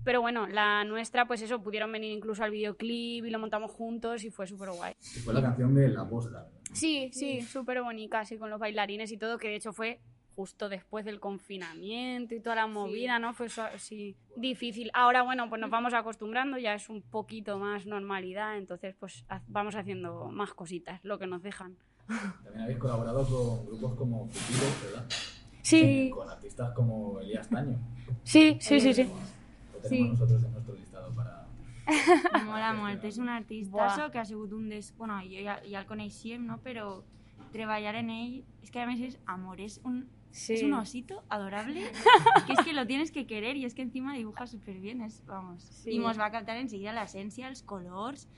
[0.04, 4.24] Pero bueno, la nuestra, pues eso, pudieron venir incluso al videoclip y lo montamos juntos
[4.24, 4.94] y fue súper guay.
[5.24, 6.48] Fue la canción de La Posta.
[6.72, 10.00] Sí, sí, súper bonita, así con los bailarines y todo, que de hecho fue
[10.36, 13.34] justo después del confinamiento y toda la movida, ¿no?
[13.34, 14.90] Fue así difícil.
[14.94, 19.74] Ahora, bueno, pues nos vamos acostumbrando, ya es un poquito más normalidad, entonces pues vamos
[19.74, 21.76] haciendo más cositas, lo que nos dejan.
[22.42, 25.06] También habéis colaborado con grupos como Futuro, ¿verdad?
[25.62, 27.78] Sí, Con artistas como Elías Taño.
[28.24, 29.10] sí, sí, sí, sí.
[29.82, 30.08] Tenemos Sí.
[30.20, 31.46] nosotros en nuestro listado para...
[32.46, 34.10] Mola molt, és un artistazo Buah.
[34.12, 34.92] que ha sigut un dels...
[34.96, 36.58] Bueno, jo ja, ja el coneixíem, no?
[36.62, 37.02] Però
[37.52, 38.44] treballar en ell...
[38.62, 40.54] És que a més és amor, és un, Sí.
[40.54, 41.82] es un osito adorable
[42.46, 45.24] que es que lo tienes que querer y es que encima dibuja súper bien, es,
[45.26, 45.64] vamos.
[45.64, 45.90] Sí.
[45.92, 48.28] Y nos va a captar enseguida la esencia, los colores,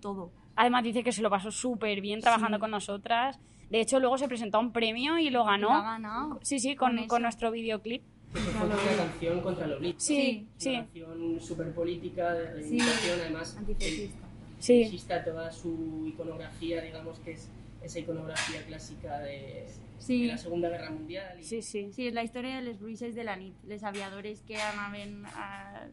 [0.00, 0.30] todo.
[0.54, 2.60] Además dice que se lo pasó súper bien trabajando Sí.
[2.60, 3.40] con nosotras.
[3.68, 5.68] De hecho, luego se presentó a un premio y lo ganó.
[5.70, 6.38] Lo ha ganado.
[6.42, 8.02] Sí, sí, con, Con con nuestro videoclip.
[8.32, 9.98] Que fue una canción contra el obligo.
[9.98, 13.56] Sí, sí, Una canción súper política, de reivindicación, además.
[13.58, 14.26] Antifascista.
[14.60, 14.84] sí.
[14.84, 17.48] Fascista, toda su iconografía, digamos que es
[17.82, 19.66] esa iconografía clásica de,
[19.98, 20.22] Sí.
[20.22, 21.40] de la Segunda Guerra Mundial.
[21.40, 21.90] y- Sí, sí.
[21.92, 25.88] Sí, és la història de les bruixes de la nit, les aviadores que anaven a,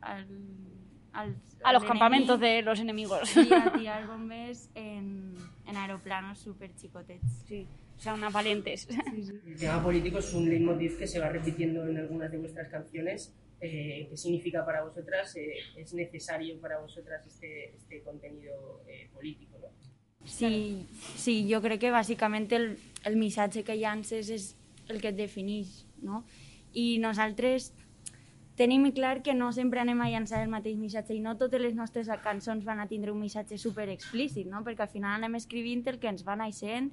[0.00, 0.26] al,
[1.12, 3.36] al, A los campamentos de los enemigos.
[3.36, 5.34] i a tirar bombes en,
[5.66, 7.44] en aeroplanos super xicotets.
[7.46, 7.66] Sí,
[7.96, 8.88] o sea, unas valientes.
[9.46, 13.32] El tema político es un leitmotiv que se va repitiendo en algunas de vuestras canciones.
[13.60, 15.34] Eh, ¿Qué significa para vosotras?
[15.36, 19.58] Eh, ¿Es necesario para vosotras este, este contenido eh, político?
[19.58, 19.68] ¿no?
[20.24, 24.54] Sí, sí, jo crec que bàsicament el, el missatge que llances és
[24.88, 26.22] el que et defineix, no?
[26.72, 27.70] I nosaltres
[28.56, 31.76] tenim clar que no sempre anem a llançar el mateix missatge i no totes les
[31.76, 34.64] nostres cançons van a tindre un missatge super explícit, no?
[34.64, 36.88] Perquè al final anem escrivint el que ens va naixent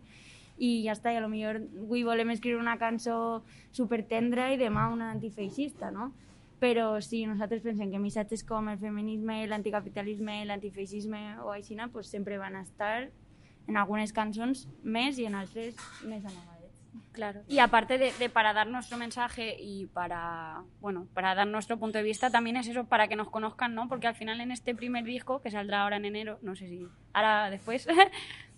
[0.62, 3.42] i ja està, i a lo millor avui volem escriure una cançó
[3.74, 6.12] super tendra i demà una antifeixista, no?
[6.62, 12.38] Però sí, nosaltres pensem que missatges com el feminisme, l'anticapitalisme, l'antifeixisme o així, pues sempre
[12.38, 13.10] van estar
[13.68, 16.52] en algunes cançons més i en altres més amagadets.
[17.14, 17.42] Claro.
[17.48, 21.98] Y aparte de, de para dar nuestro mensaje y para, bueno, para dar nuestro punto
[21.98, 23.90] de vista, también es eso para que nos conozcan, ¿no?
[23.90, 26.88] Porque al final en este primer disco, que saldrá ahora en enero, no sé si
[27.14, 27.88] ahora después,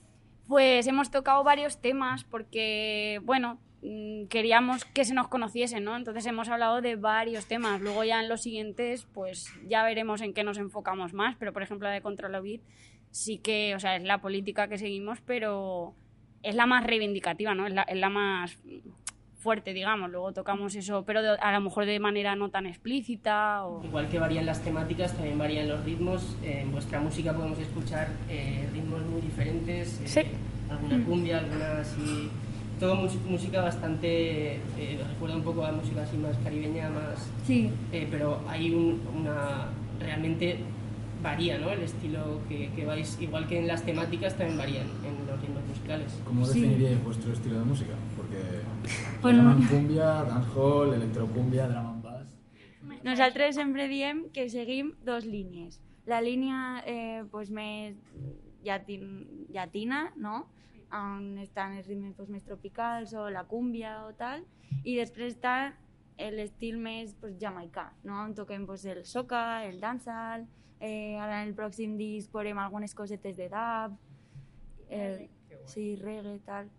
[0.48, 5.96] pues hemos tocado varios temas porque, bueno, mm, queríamos que se nos conociese, ¿no?
[5.96, 7.82] Entonces hemos hablado de varios temas.
[7.82, 11.36] Luego ya en los siguientes, pues ya veremos en qué nos enfocamos más.
[11.38, 12.62] Pero, por ejemplo, la de Control Beat
[13.12, 15.96] sí que, o sea, es la política que seguimos, pero
[16.42, 17.68] es la más reivindicativa, ¿no?
[17.68, 18.58] Es la, es la más
[19.44, 20.10] fuerte, digamos.
[20.10, 23.84] Luego tocamos eso, pero de- a lo mejor de manera no tan explícita o...
[23.84, 26.36] Igual que varían las temáticas, también varían los ritmos.
[26.44, 30.00] Eh, En vuestra música podemos escuchar eh, ritmos muy diferentes.
[30.02, 30.22] eh, Sí.
[30.72, 32.30] Alguna cumbia, alguna así.
[32.80, 34.56] Todo música bastante.
[34.56, 37.30] eh, recuerda un poco a música así más caribeña, más.
[37.46, 39.68] Sí, eh, pero hay un- una.
[40.00, 40.58] Realmente
[41.22, 41.70] varía, ¿no?
[41.70, 43.18] El estilo que, que vais.
[43.22, 46.12] Igual que en las temáticas también varían en los ritmos musicales.
[46.26, 46.62] ¿Cómo Sí.
[46.62, 47.94] definiríais vuestro estilo de música?
[48.84, 52.40] Porque Pues llaman no- cumbia, dancehall, electrocumbia, drum and bass...
[53.04, 55.80] Nosaltres sempre diem que seguim dos línies.
[56.06, 57.96] La línia eh, pues, més
[58.64, 60.48] llatin, llatina, no?
[60.94, 64.44] on estan els ritmes pues, més tropicals o la cúmbia o tal,
[64.84, 65.74] i després està
[66.20, 68.20] l'estil més pues, jamaicà, no?
[68.28, 70.46] on toquem pues, el soca, el dancehall,
[70.80, 73.98] eh, ara en el pròxim disc veurem algunes cosetes de dub,
[74.94, 75.30] el,
[75.66, 76.70] sí, reggae, tal.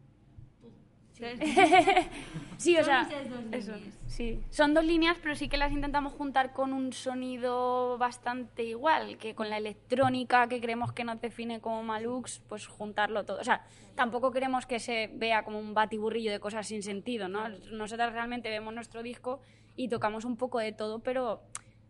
[2.57, 3.09] Sí, o Son sea,
[3.53, 3.72] eso,
[4.07, 4.40] sí.
[4.50, 9.35] Son dos líneas, pero sí que las intentamos juntar con un sonido bastante igual, que
[9.35, 13.40] con la electrónica que creemos que nos define como Malux, pues juntarlo todo.
[13.40, 13.64] O sea,
[13.96, 17.48] tampoco queremos que se vea como un batiburrillo de cosas sin sentido, ¿no?
[17.72, 19.40] Nosotras realmente vemos nuestro disco
[19.77, 21.42] y tocamos un poco de todo, pero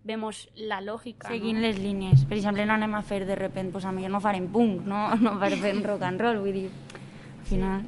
[0.03, 1.29] vemos la lógica.
[1.29, 1.35] ¿no?
[1.35, 2.25] Seguint les línies.
[2.25, 5.15] Per exemple, no anem a fer de repente, pues a millor no farem punk, no,
[5.21, 6.71] no farem rock and roll, vull dir,
[7.41, 7.85] al final...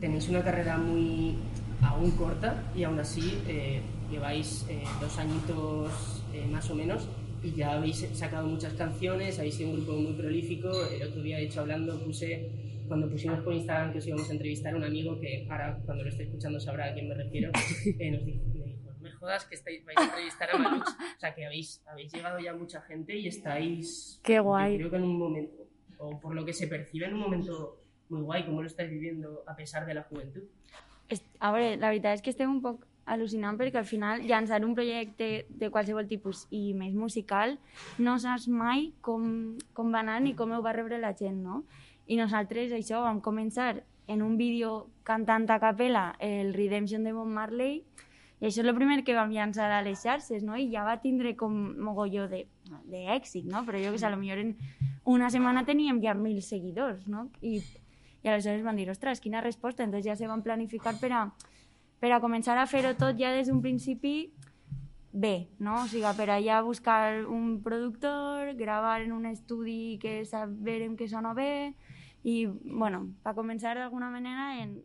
[0.00, 1.36] Tenéis una carrera muy
[1.82, 7.08] aún corta y aún así eh, lleváis eh, dos añitos eh, más o menos
[7.42, 10.68] y ya habéis sacado muchas canciones, habéis sido un grupo muy prolífico.
[10.86, 12.50] El otro día, de hecho, hablando, puse,
[12.88, 16.04] cuando pusimos por Instagram que os íbamos a entrevistar a un amigo que ahora, cuando
[16.04, 17.50] lo esté escuchando, sabrá a quién me refiero,
[17.98, 20.90] eh, nos dijo, me dijo, "No me jodas que estáis, vais a entrevistar a Malux.
[20.90, 24.20] O sea, que habéis, habéis llegado ya mucha gente y estáis...
[24.24, 24.76] Qué guay.
[24.76, 25.68] creo que en un momento,
[25.98, 29.42] o por lo que se percibe en un momento muy guay, ¿cómo lo estáis viviendo
[29.46, 30.42] a pesar de la juventud?
[31.38, 34.74] A veure, la veritat és que estem un poc al·lucinant perquè al final llançar un
[34.74, 37.54] projecte de qualsevol tipus i més musical
[38.02, 41.62] no saps mai com, com va anar ni com ho va rebre la gent, no?
[42.10, 47.30] I nosaltres això vam començar en un vídeo cantant a capella el Redemption de Bob
[47.30, 47.84] Marley
[48.40, 50.58] i això és el primer que vam llançar a les xarxes, no?
[50.58, 52.44] I ja va tindre com mogolló de,
[52.90, 53.62] d'èxit, no?
[53.64, 54.56] Però jo que sé, potser en
[55.08, 57.30] una setmana teníem ja mil seguidors, no?
[57.40, 57.62] I,
[58.22, 59.84] i aleshores van dir, ostres, quina resposta.
[59.84, 61.22] Entonces ja se van planificar per a,
[62.00, 64.32] per a començar a fer-ho tot ja des d'un principi
[65.12, 65.82] bé, no?
[65.84, 71.32] O sigui, per allà buscar un productor, gravar en un estudi que saberem que sona
[71.34, 71.74] bé
[72.22, 74.82] i, bueno, per començar d'alguna manera en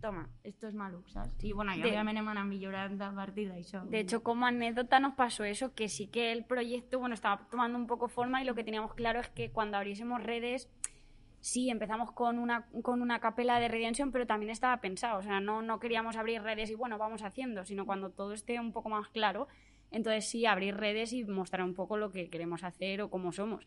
[0.00, 1.42] toma, esto es Maluk, saps?
[1.42, 3.82] I, bueno, ja De- òbviament hem anat millorant a partir d'això.
[3.88, 7.78] De hecho, como anécdota nos pasó eso, que sí que el proyecto, bueno, estaba tomando
[7.78, 10.68] un poco forma y lo que teníamos claro es que cuando abriésemos redes,
[11.44, 15.40] sí, empezamos con una, con una capela de Redemption, pero también estaba pensado, o sea,
[15.40, 18.88] no, no queríamos abrir redes y bueno, vamos haciendo, sino cuando todo esté un poco
[18.88, 19.46] más claro,
[19.90, 23.66] entonces sí, abrir redes y mostrar un poco lo que queremos hacer o cómo somos.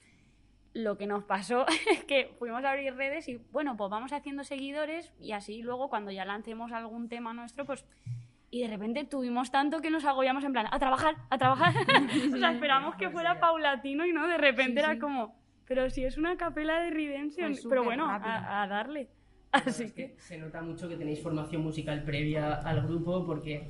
[0.74, 4.44] Lo que nos pasó es que fuimos a abrir redes y bueno, pues vamos haciendo
[4.44, 7.86] seguidores y así luego cuando ya lancemos algún tema nuestro, pues
[8.50, 11.76] y de repente tuvimos tanto que nos agobiamos en plan, a trabajar, a trabajar.
[12.34, 15.36] o sea, esperamos que fuera paulatino y no, de repente era como,
[15.68, 19.10] pero si es una capela de Redemption, Fue pero bueno, a, a darle.
[19.52, 20.16] Así es que...
[20.20, 23.64] se nota mucho que tenéis formación musical previa al grupo porque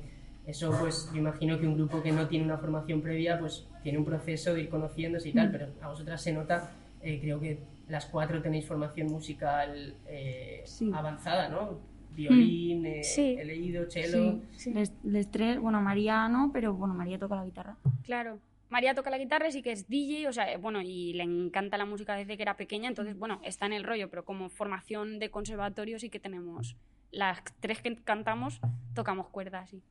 [0.46, 3.98] eso pues yo imagino que un grupo que no tiene una formación previa pues tiene
[3.98, 5.36] un proceso de ir conociéndose y Mm.
[5.36, 7.58] tal, pero a vosotras se nota, eh, creo que
[7.88, 10.90] las cuatro tenéis formación musical eh, Sí.
[10.92, 11.78] avanzada, ¿no?
[12.14, 13.04] Violín, eh, Mm.
[13.04, 13.36] Sí.
[13.38, 14.40] he leído, cello...
[14.52, 17.76] Sí, Les, les tres, bueno, Maria no, però bueno, Maria toca la guitarra.
[18.02, 18.40] Claro.
[18.70, 21.86] María toca la guitarra, sí que es DJ, o sea, bueno, y le encanta la
[21.86, 25.30] música desde que era pequeña, entonces, bueno, está en el rollo, pero como formación de
[25.30, 26.76] conservatorio sí que tenemos,
[27.10, 28.60] las tres que cantamos,
[28.94, 29.82] tocamos cuerdas, sí.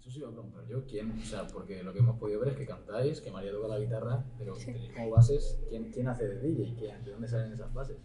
[0.00, 1.10] Eso sí iba a preguntar yo, ¿quién?
[1.12, 3.78] O sea, porque lo que hemos podido ver es que cantáis, que María toca la
[3.78, 6.74] guitarra, pero tenéis como bases, ¿quién, quién hace de DJ?
[6.78, 7.96] ¿Quién, ¿De dónde salen esas bases?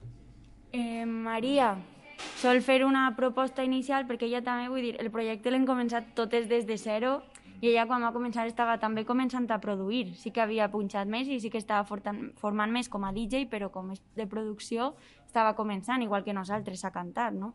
[0.72, 1.78] Eh, Maria
[2.38, 6.48] sol fer una proposta inicial perquè ella també, vull dir, el projecte l'hem començat totes
[6.50, 7.22] des de zero
[7.62, 10.16] i ella quan va començar estava també començant a produir.
[10.18, 13.46] Sí que havia punxat més i sí que estava fortan- formant més com a DJ,
[13.50, 14.96] però com de producció
[15.28, 17.54] estava començant, igual que nosaltres, a cantar, no?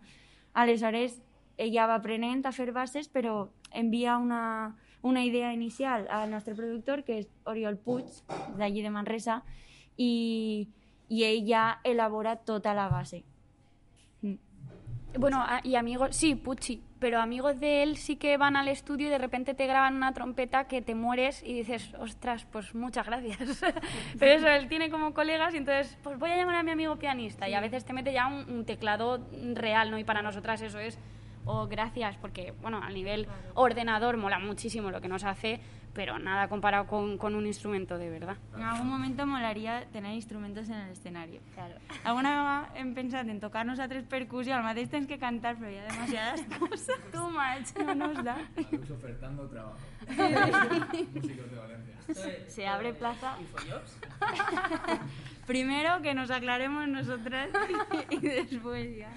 [0.54, 1.20] Aleshores,
[1.58, 7.02] ella va aprenent a fer bases, però envia una, una idea inicial al nostre productor,
[7.04, 8.06] que és Oriol Puig,
[8.56, 9.42] d'allí de Manresa,
[9.96, 10.68] i,
[11.08, 13.24] i ell ja elabora tota la base.
[15.18, 19.06] Bueno, a- y amigos, sí, Pucci, pero amigos de él sí que van al estudio
[19.06, 23.06] y de repente te graban una trompeta que te mueres y dices, ostras, pues muchas
[23.06, 23.38] gracias.
[24.18, 26.96] pero eso, él tiene como colegas y entonces, pues voy a llamar a mi amigo
[26.96, 29.98] pianista y a veces te mete ya un, un teclado real, ¿no?
[29.98, 30.98] Y para nosotras eso es,
[31.44, 35.60] oh, gracias, porque, bueno, a nivel ordenador mola muchísimo lo que nos hace,
[35.96, 38.36] pero nada comparado con, con un instrumento de verdad.
[38.54, 41.40] En algun moment molaria tener instrumentos en el escenario.
[41.54, 41.74] Claro.
[42.04, 45.72] Alguna vegada hem pensat en tocar-nos a tres percussió, al mateix tens que cantar, però
[45.72, 47.00] hi ha demasiades coses.
[47.10, 47.72] Too much.
[47.80, 48.36] No nos da.
[48.56, 49.78] Estamos ofertando trabajo.
[50.06, 51.94] Músicos de Valencia.
[52.48, 53.36] Se abre plaza.
[55.46, 57.48] Primero que nos aclaremos nosotras
[58.10, 59.12] y después ya.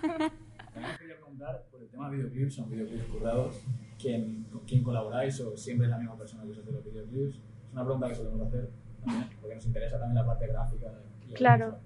[0.00, 3.64] También quería preguntar por el tema de videoclips, son videoclips currados,
[3.98, 7.34] ¿quién, ¿con quién colaboráis o siempre es la misma persona que os hace los videoclips?
[7.36, 8.70] Es una pregunta que solemos hacer
[9.04, 10.86] también, porque nos interesa también la parte gráfica.
[11.28, 11.76] y Claro.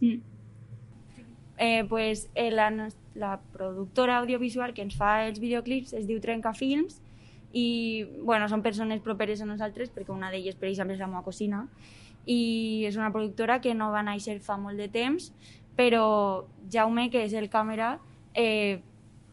[0.00, 0.22] audiovisual.
[1.62, 6.54] Eh, pues eh, la, la productora audiovisual que ens fa els videoclips es diu Trenca
[6.56, 7.02] Films
[7.52, 11.20] i bueno, són persones properes a nosaltres perquè una d'elles per exemple és la meva
[11.26, 11.66] cosina
[12.24, 15.34] i és una productora que no va néixer fa molt de temps
[15.76, 17.98] però Jaume, que és el càmera
[18.32, 18.80] eh,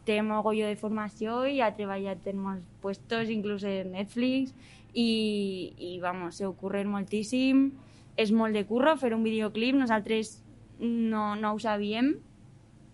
[0.08, 4.56] té mogolló de formació i ha treballat en molts puestos, inclús en Netflix
[4.94, 7.70] i, i vamos, se ocurren moltíssim
[8.18, 10.40] és molt de curro fer un videoclip nosaltres
[10.80, 12.16] no, no ho sabíem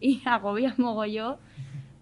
[0.04, 1.38] i agobia mogolló,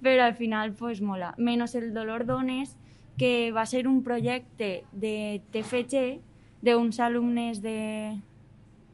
[0.01, 1.33] però al final pues mola.
[1.37, 2.77] Menos el dolor d'ones,
[3.17, 6.21] que va ser un projecte de TFG
[6.65, 8.17] d'uns alumnes de,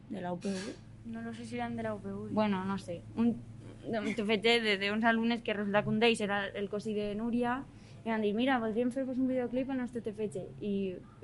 [0.10, 0.76] de la UPV.
[1.08, 2.34] No lo sé si eran de la UPV.
[2.34, 3.38] Bueno, no sé, un,
[3.92, 6.94] de un TFG de, de uns alumnes que resulta que un d'ells era el cosí
[6.94, 7.64] de Núria
[8.06, 10.74] i van dir, mira, podríem fer pues, un videoclip al nostre TFG i,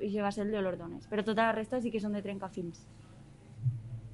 [0.00, 1.06] i això va ser el de dolor d'ones.
[1.08, 2.82] Però tota la resta sí que són de trencafilms.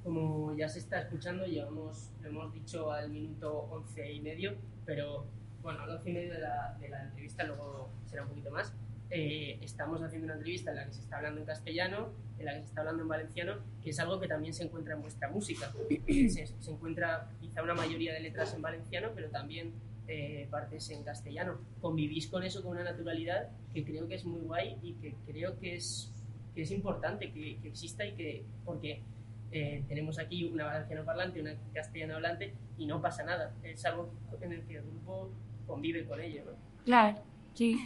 [0.05, 5.25] Como ya se está escuchando, llevamos, lo hemos dicho al minuto once y medio, pero
[5.61, 8.73] bueno, al once y medio de la, de la entrevista, luego será un poquito más.
[9.11, 12.53] Eh, estamos haciendo una entrevista en la que se está hablando en castellano, en la
[12.53, 15.29] que se está hablando en valenciano, que es algo que también se encuentra en vuestra
[15.29, 15.71] música.
[16.07, 19.73] se, se encuentra quizá una mayoría de letras en valenciano, pero también
[20.07, 21.59] eh, partes en castellano.
[21.79, 25.59] Convivís con eso con una naturalidad que creo que es muy guay y que creo
[25.59, 26.11] que es,
[26.55, 29.01] que es importante que, que exista y que, porque
[29.51, 33.53] eh, tenemos aquí una valenciano parlante, una castellano hablante y no pasa nada.
[33.63, 34.09] Es algo
[34.41, 35.29] en el que el grupo
[35.67, 36.51] convive con ello, ¿no?
[36.85, 37.21] Clar,
[37.53, 37.77] sí.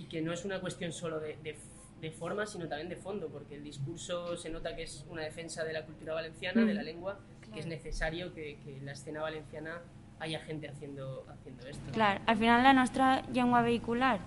[0.00, 1.56] Y que no es una cuestión solo de, de,
[2.00, 5.62] de forma, sino también de fondo, porque el discurso se nota que es una defensa
[5.62, 7.18] de la cultura valenciana, de la lengua,
[7.52, 9.82] que es necesario que, que en la escena valenciana
[10.18, 11.92] haya gente haciendo, haciendo esto.
[11.92, 14.20] Clar, al final la nostra llengua vehicular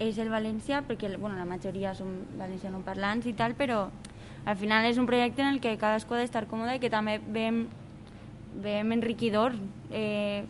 [0.00, 3.90] és el valencià, perquè bueno, la majoria són valencianoparlants i tal, però
[4.48, 7.18] al final és un projecte en el que cadascú ha d'estar còmode i que també
[7.20, 7.66] veiem,
[8.64, 9.58] veiem enriquidor
[9.92, 10.46] eh,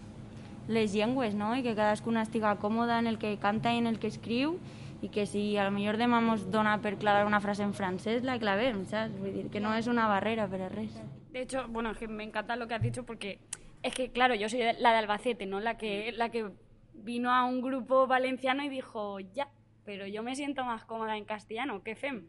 [0.70, 1.52] les llengües, no?
[1.56, 4.58] I que cadascú estiga còmode en el que canta i en el que escriu
[5.02, 6.20] i que si a lo millor demà
[6.52, 9.16] dona per clavar una frase en francès, la clavem, saps?
[9.18, 11.00] Vull dir que no és una barrera per a res.
[11.32, 13.40] De hecho, bueno, es que me encanta lo que has dicho porque
[13.82, 15.60] es que, claro, yo soy la de Albacete, ¿no?
[15.60, 16.50] La que, la que
[16.92, 19.48] vino a un grupo valenciano y dijo, ya,
[19.84, 22.26] pero yo me siento más cómoda en castellano que FEM.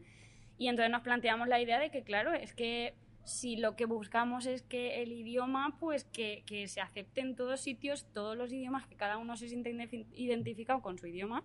[0.56, 2.94] Y entonces nos planteamos la idea de que, claro, es que
[3.24, 7.60] si lo que buscamos es que el idioma, pues que, que se acepte en todos
[7.60, 11.44] sitios, todos los idiomas, que cada uno se sienta identificado con su idioma.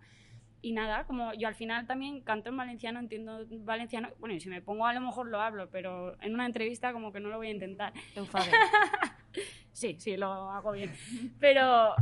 [0.59, 4.49] Y nada, como yo al final también canto en valenciano, entiendo valenciano, bueno, y si
[4.49, 7.37] me pongo a lo mejor lo hablo, pero en una entrevista como que no lo
[7.37, 7.93] voy a intentar.
[9.71, 10.91] Sí, sí, lo hago bien.
[11.39, 11.93] Pero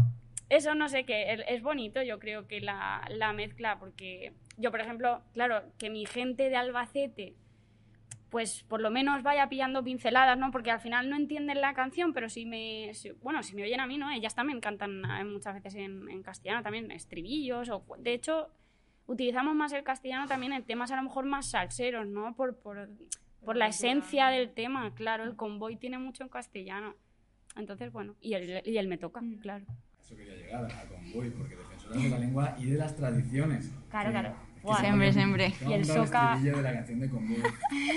[0.48, 4.72] eso no sé qué, es- es bonito yo creo que la, la mezcla, porque yo,
[4.72, 7.36] por ejemplo, claro, que mi gente de Albacete,
[8.36, 10.52] pues por lo menos vaya pillando pinceladas, ¿no?
[10.52, 13.80] Porque al final no entienden la canción, pero si me, si- bueno, si me oyen
[13.80, 14.12] a mí, ¿no?
[14.12, 18.50] Ellas también cantan eh, muchas veces en, en castellano, también estribillos, o de hecho
[19.08, 22.36] utilizamos más el castellano también en temas a lo mejor más salseros, ¿no?
[22.36, 22.90] Por, por,
[23.46, 26.94] por la esencia del tema, claro, el convoy tiene mucho en castellano.
[27.56, 29.64] Entonces, bueno, y el, y el me toca, claro.
[29.98, 33.72] Eso quería llegar a Convoy, porque defensoras de la lengua y de las tradiciones.
[33.90, 34.36] Claro, Que- claro.
[34.74, 35.54] Se Siempre, siempre.
[35.68, 37.44] Y el soca- de la canción de Convoy.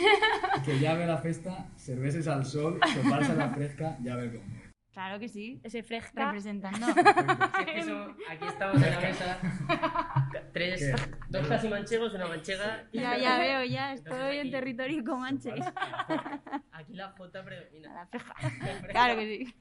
[0.64, 4.58] que llave la festa, cerveses al sol, soparse a la fresca, llave el Convoy.
[4.92, 5.60] Claro que sí.
[5.62, 6.26] Ese fresca.
[6.26, 6.86] Representando.
[6.88, 7.00] Si
[7.60, 9.38] es que eso- aquí estamos en la mesa,
[10.52, 11.10] tres, ¿Qué?
[11.28, 12.84] dos casi manchegos, una manchega.
[12.90, 15.52] y- Ya, ya veo, ya Entonces estoy en aquí- territorio comanche.
[16.72, 17.94] Aquí la J predomina.
[17.94, 18.34] La feja.
[18.90, 19.54] Claro que sí.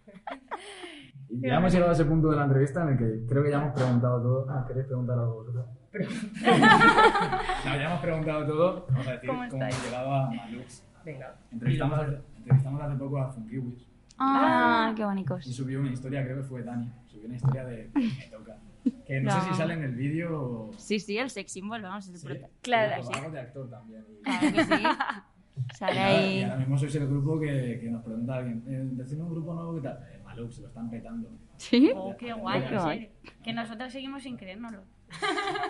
[1.30, 3.52] Y ya hemos llegado a ese punto de la entrevista en el que creo que
[3.52, 4.48] ya hemos preguntado todo.
[4.50, 5.66] Ah, ¿Queréis preguntar algo vosotros?
[6.00, 8.88] No, ya hemos preguntado todo.
[8.90, 10.84] Vamos a decir ¿Cómo cómo, hemos llegado a Malux.
[11.06, 11.36] Venga.
[11.52, 13.86] Entrevistamos hace, entrevistamos hace poco a Funkiwis.
[14.20, 15.46] Ah, qué Y bonitos.
[15.46, 16.90] subió una historia, creo que fue Dani.
[17.06, 18.58] Subió una historia de Me toca.
[19.06, 20.72] Que no, sé si sale en el vídeo o.
[20.78, 23.32] Sí, sí, el sex symbol, vamos, es el Sí, prota- Claro, sí.
[23.32, 24.06] de actor también.
[24.10, 24.84] Y- Claro que sí.
[25.74, 26.44] Sale Y ahora- Y ahí.
[26.44, 29.76] ahora mismo sois el grupo que, que nos pregunta alguien, eh, decidme un grupo nuevo
[29.76, 29.98] que tal.
[30.12, 31.30] Eh, Maluk, se lo están petando.
[31.58, 31.92] ¿Sí?
[31.96, 33.10] Oh, qué guay, Qué serio.
[33.44, 34.84] Que nosotros seguimos sin creérnoslo.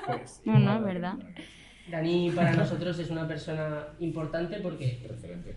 [0.06, 1.16] Pues, No, no, es verdad.
[1.90, 5.10] Dani para nosotros es una persona importante porque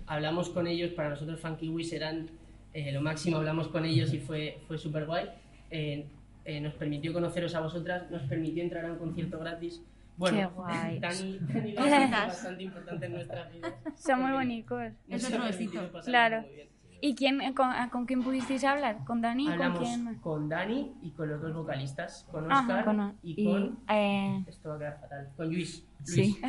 [0.07, 2.29] hablamos con ellos, para nosotros Funky Wiz eran
[2.73, 5.29] eh, lo máximo, hablamos con ellos y fue, fue súper guay.
[5.71, 6.07] Eh,
[6.45, 9.83] eh, nos permitió conoceros a vosotras, nos permitió entrar a un concierto gratis.
[10.17, 10.99] Bueno, Qué guay.
[11.01, 13.75] Dani, Dani es bastante importante en nuestras vidas.
[13.97, 14.93] Son muy bonitos.
[15.09, 15.81] Es otro besito.
[16.05, 16.43] Claro.
[16.43, 16.69] muy bien.
[17.03, 19.05] ¿Y quién, eh, con, con quién pudisteis hablar?
[19.05, 19.45] ¿Con Dani?
[19.45, 20.17] ¿Con Hablamos quién más?
[20.19, 23.79] con Dani y con los dos vocalistas, con Ajá, Oscar Con- y, y, con...
[23.89, 25.29] eh, Esto va a quedar fatal.
[25.37, 25.87] Con Luis.
[25.99, 26.15] Luis.
[26.15, 26.41] Sí.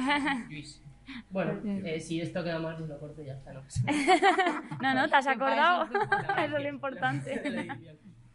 [0.49, 0.83] Luis.
[1.29, 3.51] Bueno, eh, si esto queda mal, lo corto y ya está.
[3.51, 3.61] No
[4.81, 5.83] No, no, ¿te has ¿Qué acordado?
[6.45, 7.41] Eso es lo importante.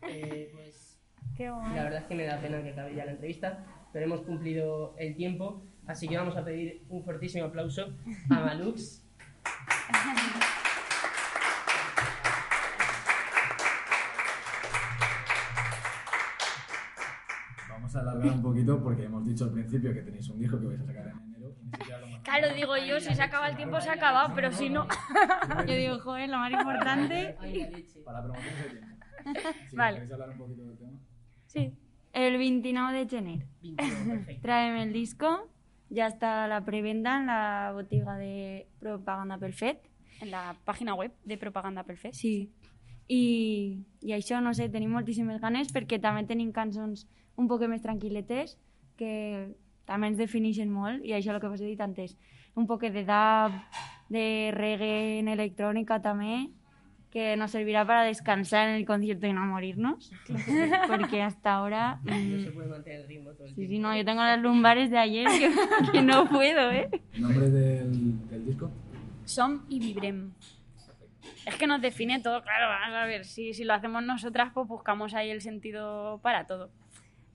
[0.03, 1.01] Eh, pues
[1.37, 1.75] Qué guay.
[1.75, 3.65] la verdad es que me da pena que acabe ya la entrevista,
[3.95, 7.95] pero hemos cumplido el tiempo, así que vamos a pedir un fortísimo aplauso
[8.29, 9.03] a Malux.
[17.97, 20.81] A alargar un poquito porque hemos dicho al principio que tenéis un disco que vais
[20.81, 21.55] a sacar en enero.
[21.61, 24.87] lo Claro, digo yo, si se acaba el tiempo se ha acabado, pero si no...
[25.67, 27.37] yo digo, joder, lo más importante.
[28.05, 28.97] Para la promoción de tiempo.
[29.71, 29.95] Si Vale.
[29.97, 30.93] queréis hablar un poquito del tema.
[31.47, 31.73] Sí.
[32.13, 33.47] El 29 de gener.
[33.63, 34.43] 21, perfecto.
[34.43, 35.51] Tráeme el disco.
[35.91, 39.87] Ya está la preventa en la botiga de Propaganda Perfect.
[40.21, 42.15] En la página web de Propaganda Perfect.
[42.15, 42.53] Sí.
[43.09, 47.85] I, I això, no sé, tenim moltíssimes ganes perquè també tenim cançons un poc més
[47.85, 48.57] tranquil·letes
[48.99, 49.55] que
[49.87, 52.17] també ens defineixen molt i això el que vos he dit antes.
[52.57, 53.59] Un poc de dub,
[54.09, 56.47] de reggae en electrònica també,
[57.17, 60.11] que nos servirá para descansar en el concierto y no morirnos.
[60.89, 62.01] porque hasta ahora...
[62.05, 63.73] No mm, se puede mantener el ritmo todo el sí, tiempo.
[63.73, 65.51] sí, no, yo tengo las lumbares de ayer que,
[65.93, 66.91] que no puedo, ¿eh?
[67.17, 68.71] ¿Nombre del, del disco?
[69.25, 70.33] Som y Vibrem.
[71.47, 74.67] Es que nos define todo, claro, vamos a ver, si, si lo hacemos nosotras, pues
[74.67, 76.73] buscamos ahí el sentido para todo.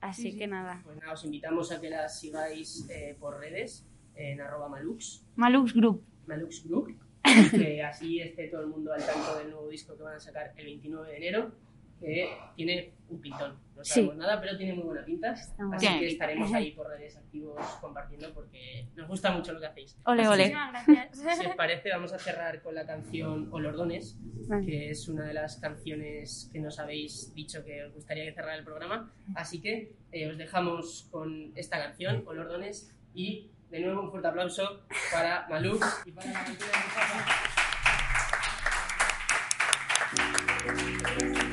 [0.02, 0.82] Así que nada.
[0.84, 5.72] Pues nada, os invitamos a que las sigáis eh, por redes en arroba malux, Malux
[5.72, 6.04] Group.
[6.26, 6.94] Malux Group,
[7.50, 10.52] que así esté todo el mundo al tanto del nuevo disco que van a sacar
[10.56, 11.52] el 29 de enero,
[12.02, 13.58] que tiene un pintón.
[13.76, 13.94] No Sí.
[13.94, 15.32] sabemos nada, pero tiene muy buena pinta.
[15.72, 19.96] Así que estaremos ahí por redes activos compartiendo porque nos gusta mucho lo que hacéis.
[20.04, 20.50] Ole, ole.
[20.50, 21.18] Gracias.
[21.38, 24.16] Si os parece, vamos a cerrar con la canción Olordones,
[24.48, 24.64] Vale.
[24.66, 28.56] que es una de las canciones que nos habéis dicho que os gustaría que cerrara
[28.56, 29.12] el programa.
[29.34, 34.82] Así que eh, os dejamos con esta canción, Olordones, y de nuevo un fuerte aplauso
[35.10, 36.56] para Maluk y para la de.
[41.18, 41.51] Aire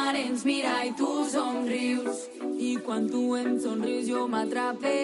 [0.00, 2.28] és la mar ens mira i tu somrius.
[2.58, 4.94] I quan tu em somrius jo m'atrapé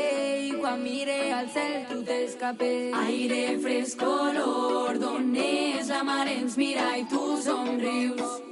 [0.48, 2.92] i quan mire al cel tu t'escapé.
[2.94, 8.45] Aire fresco, olor, d'on és la mar ens mira i tu somrius.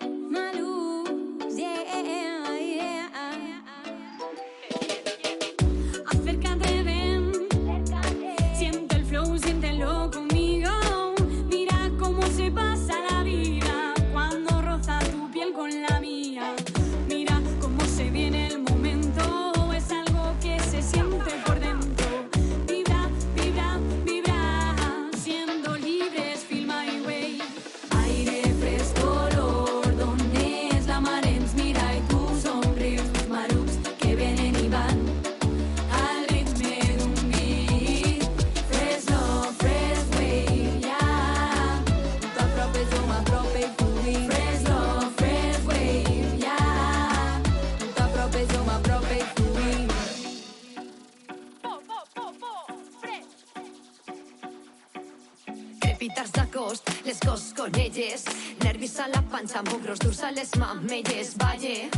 [55.95, 58.25] Crepitats de cost, les cos con elles.
[58.65, 61.37] Nervis a la panxa, mogros durs a les mamelles.
[61.39, 61.89] Valle,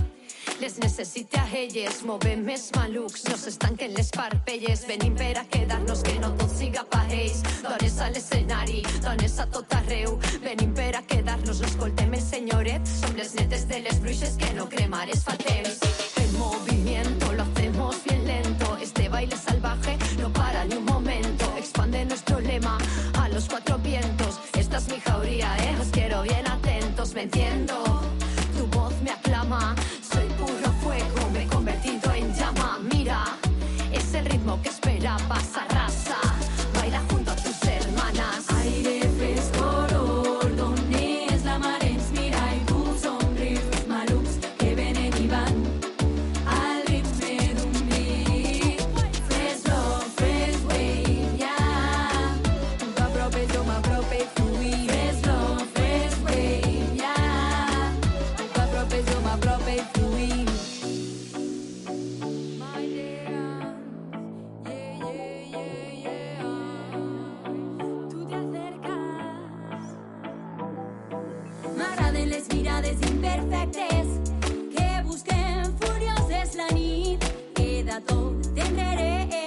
[0.60, 2.02] les necessite a elles.
[2.04, 4.84] Movem més malucs, no s'estanquen les parpelles.
[4.86, 7.40] Venim per a quedar-nos, que no tot siga pa ells.
[7.62, 10.20] Dones a l'escenari, dones a tot arreu.
[10.44, 12.84] Venim per a quedar-nos, no escoltem el senyoret.
[13.00, 15.80] Som les netes de les bruixes que no cremares fa temps.
[16.20, 18.76] En movimiento, lo hacemos bien lento.
[18.76, 19.48] Este baile es
[25.26, 27.74] al eh, os quiero bien atentos, me enciendo.
[28.56, 32.78] Tu voz me aclama, soy puro fuego, me he convertido en llama.
[32.92, 33.24] Mira,
[33.92, 35.45] es el ritmo que esperabas,
[72.86, 74.06] les imperfectes
[74.74, 77.24] que busquen furioses la nit.
[77.54, 79.46] Queda tot enrere,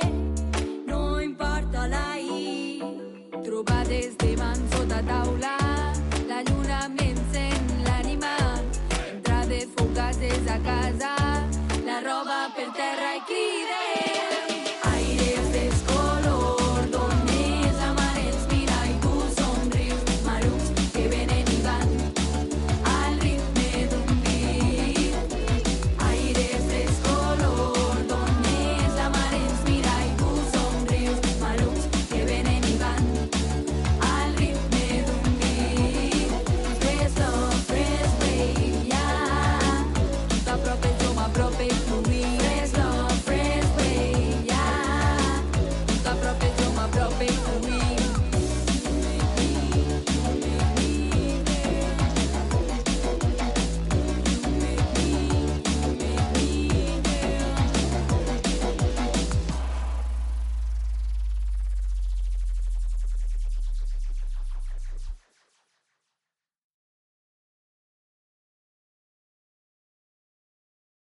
[0.88, 2.84] no importa l'ahir.
[3.46, 5.56] Trobades davant sota taula,
[6.32, 8.36] la lluna m'encén l'ànima.
[9.14, 11.18] Entrades fugaces a casa,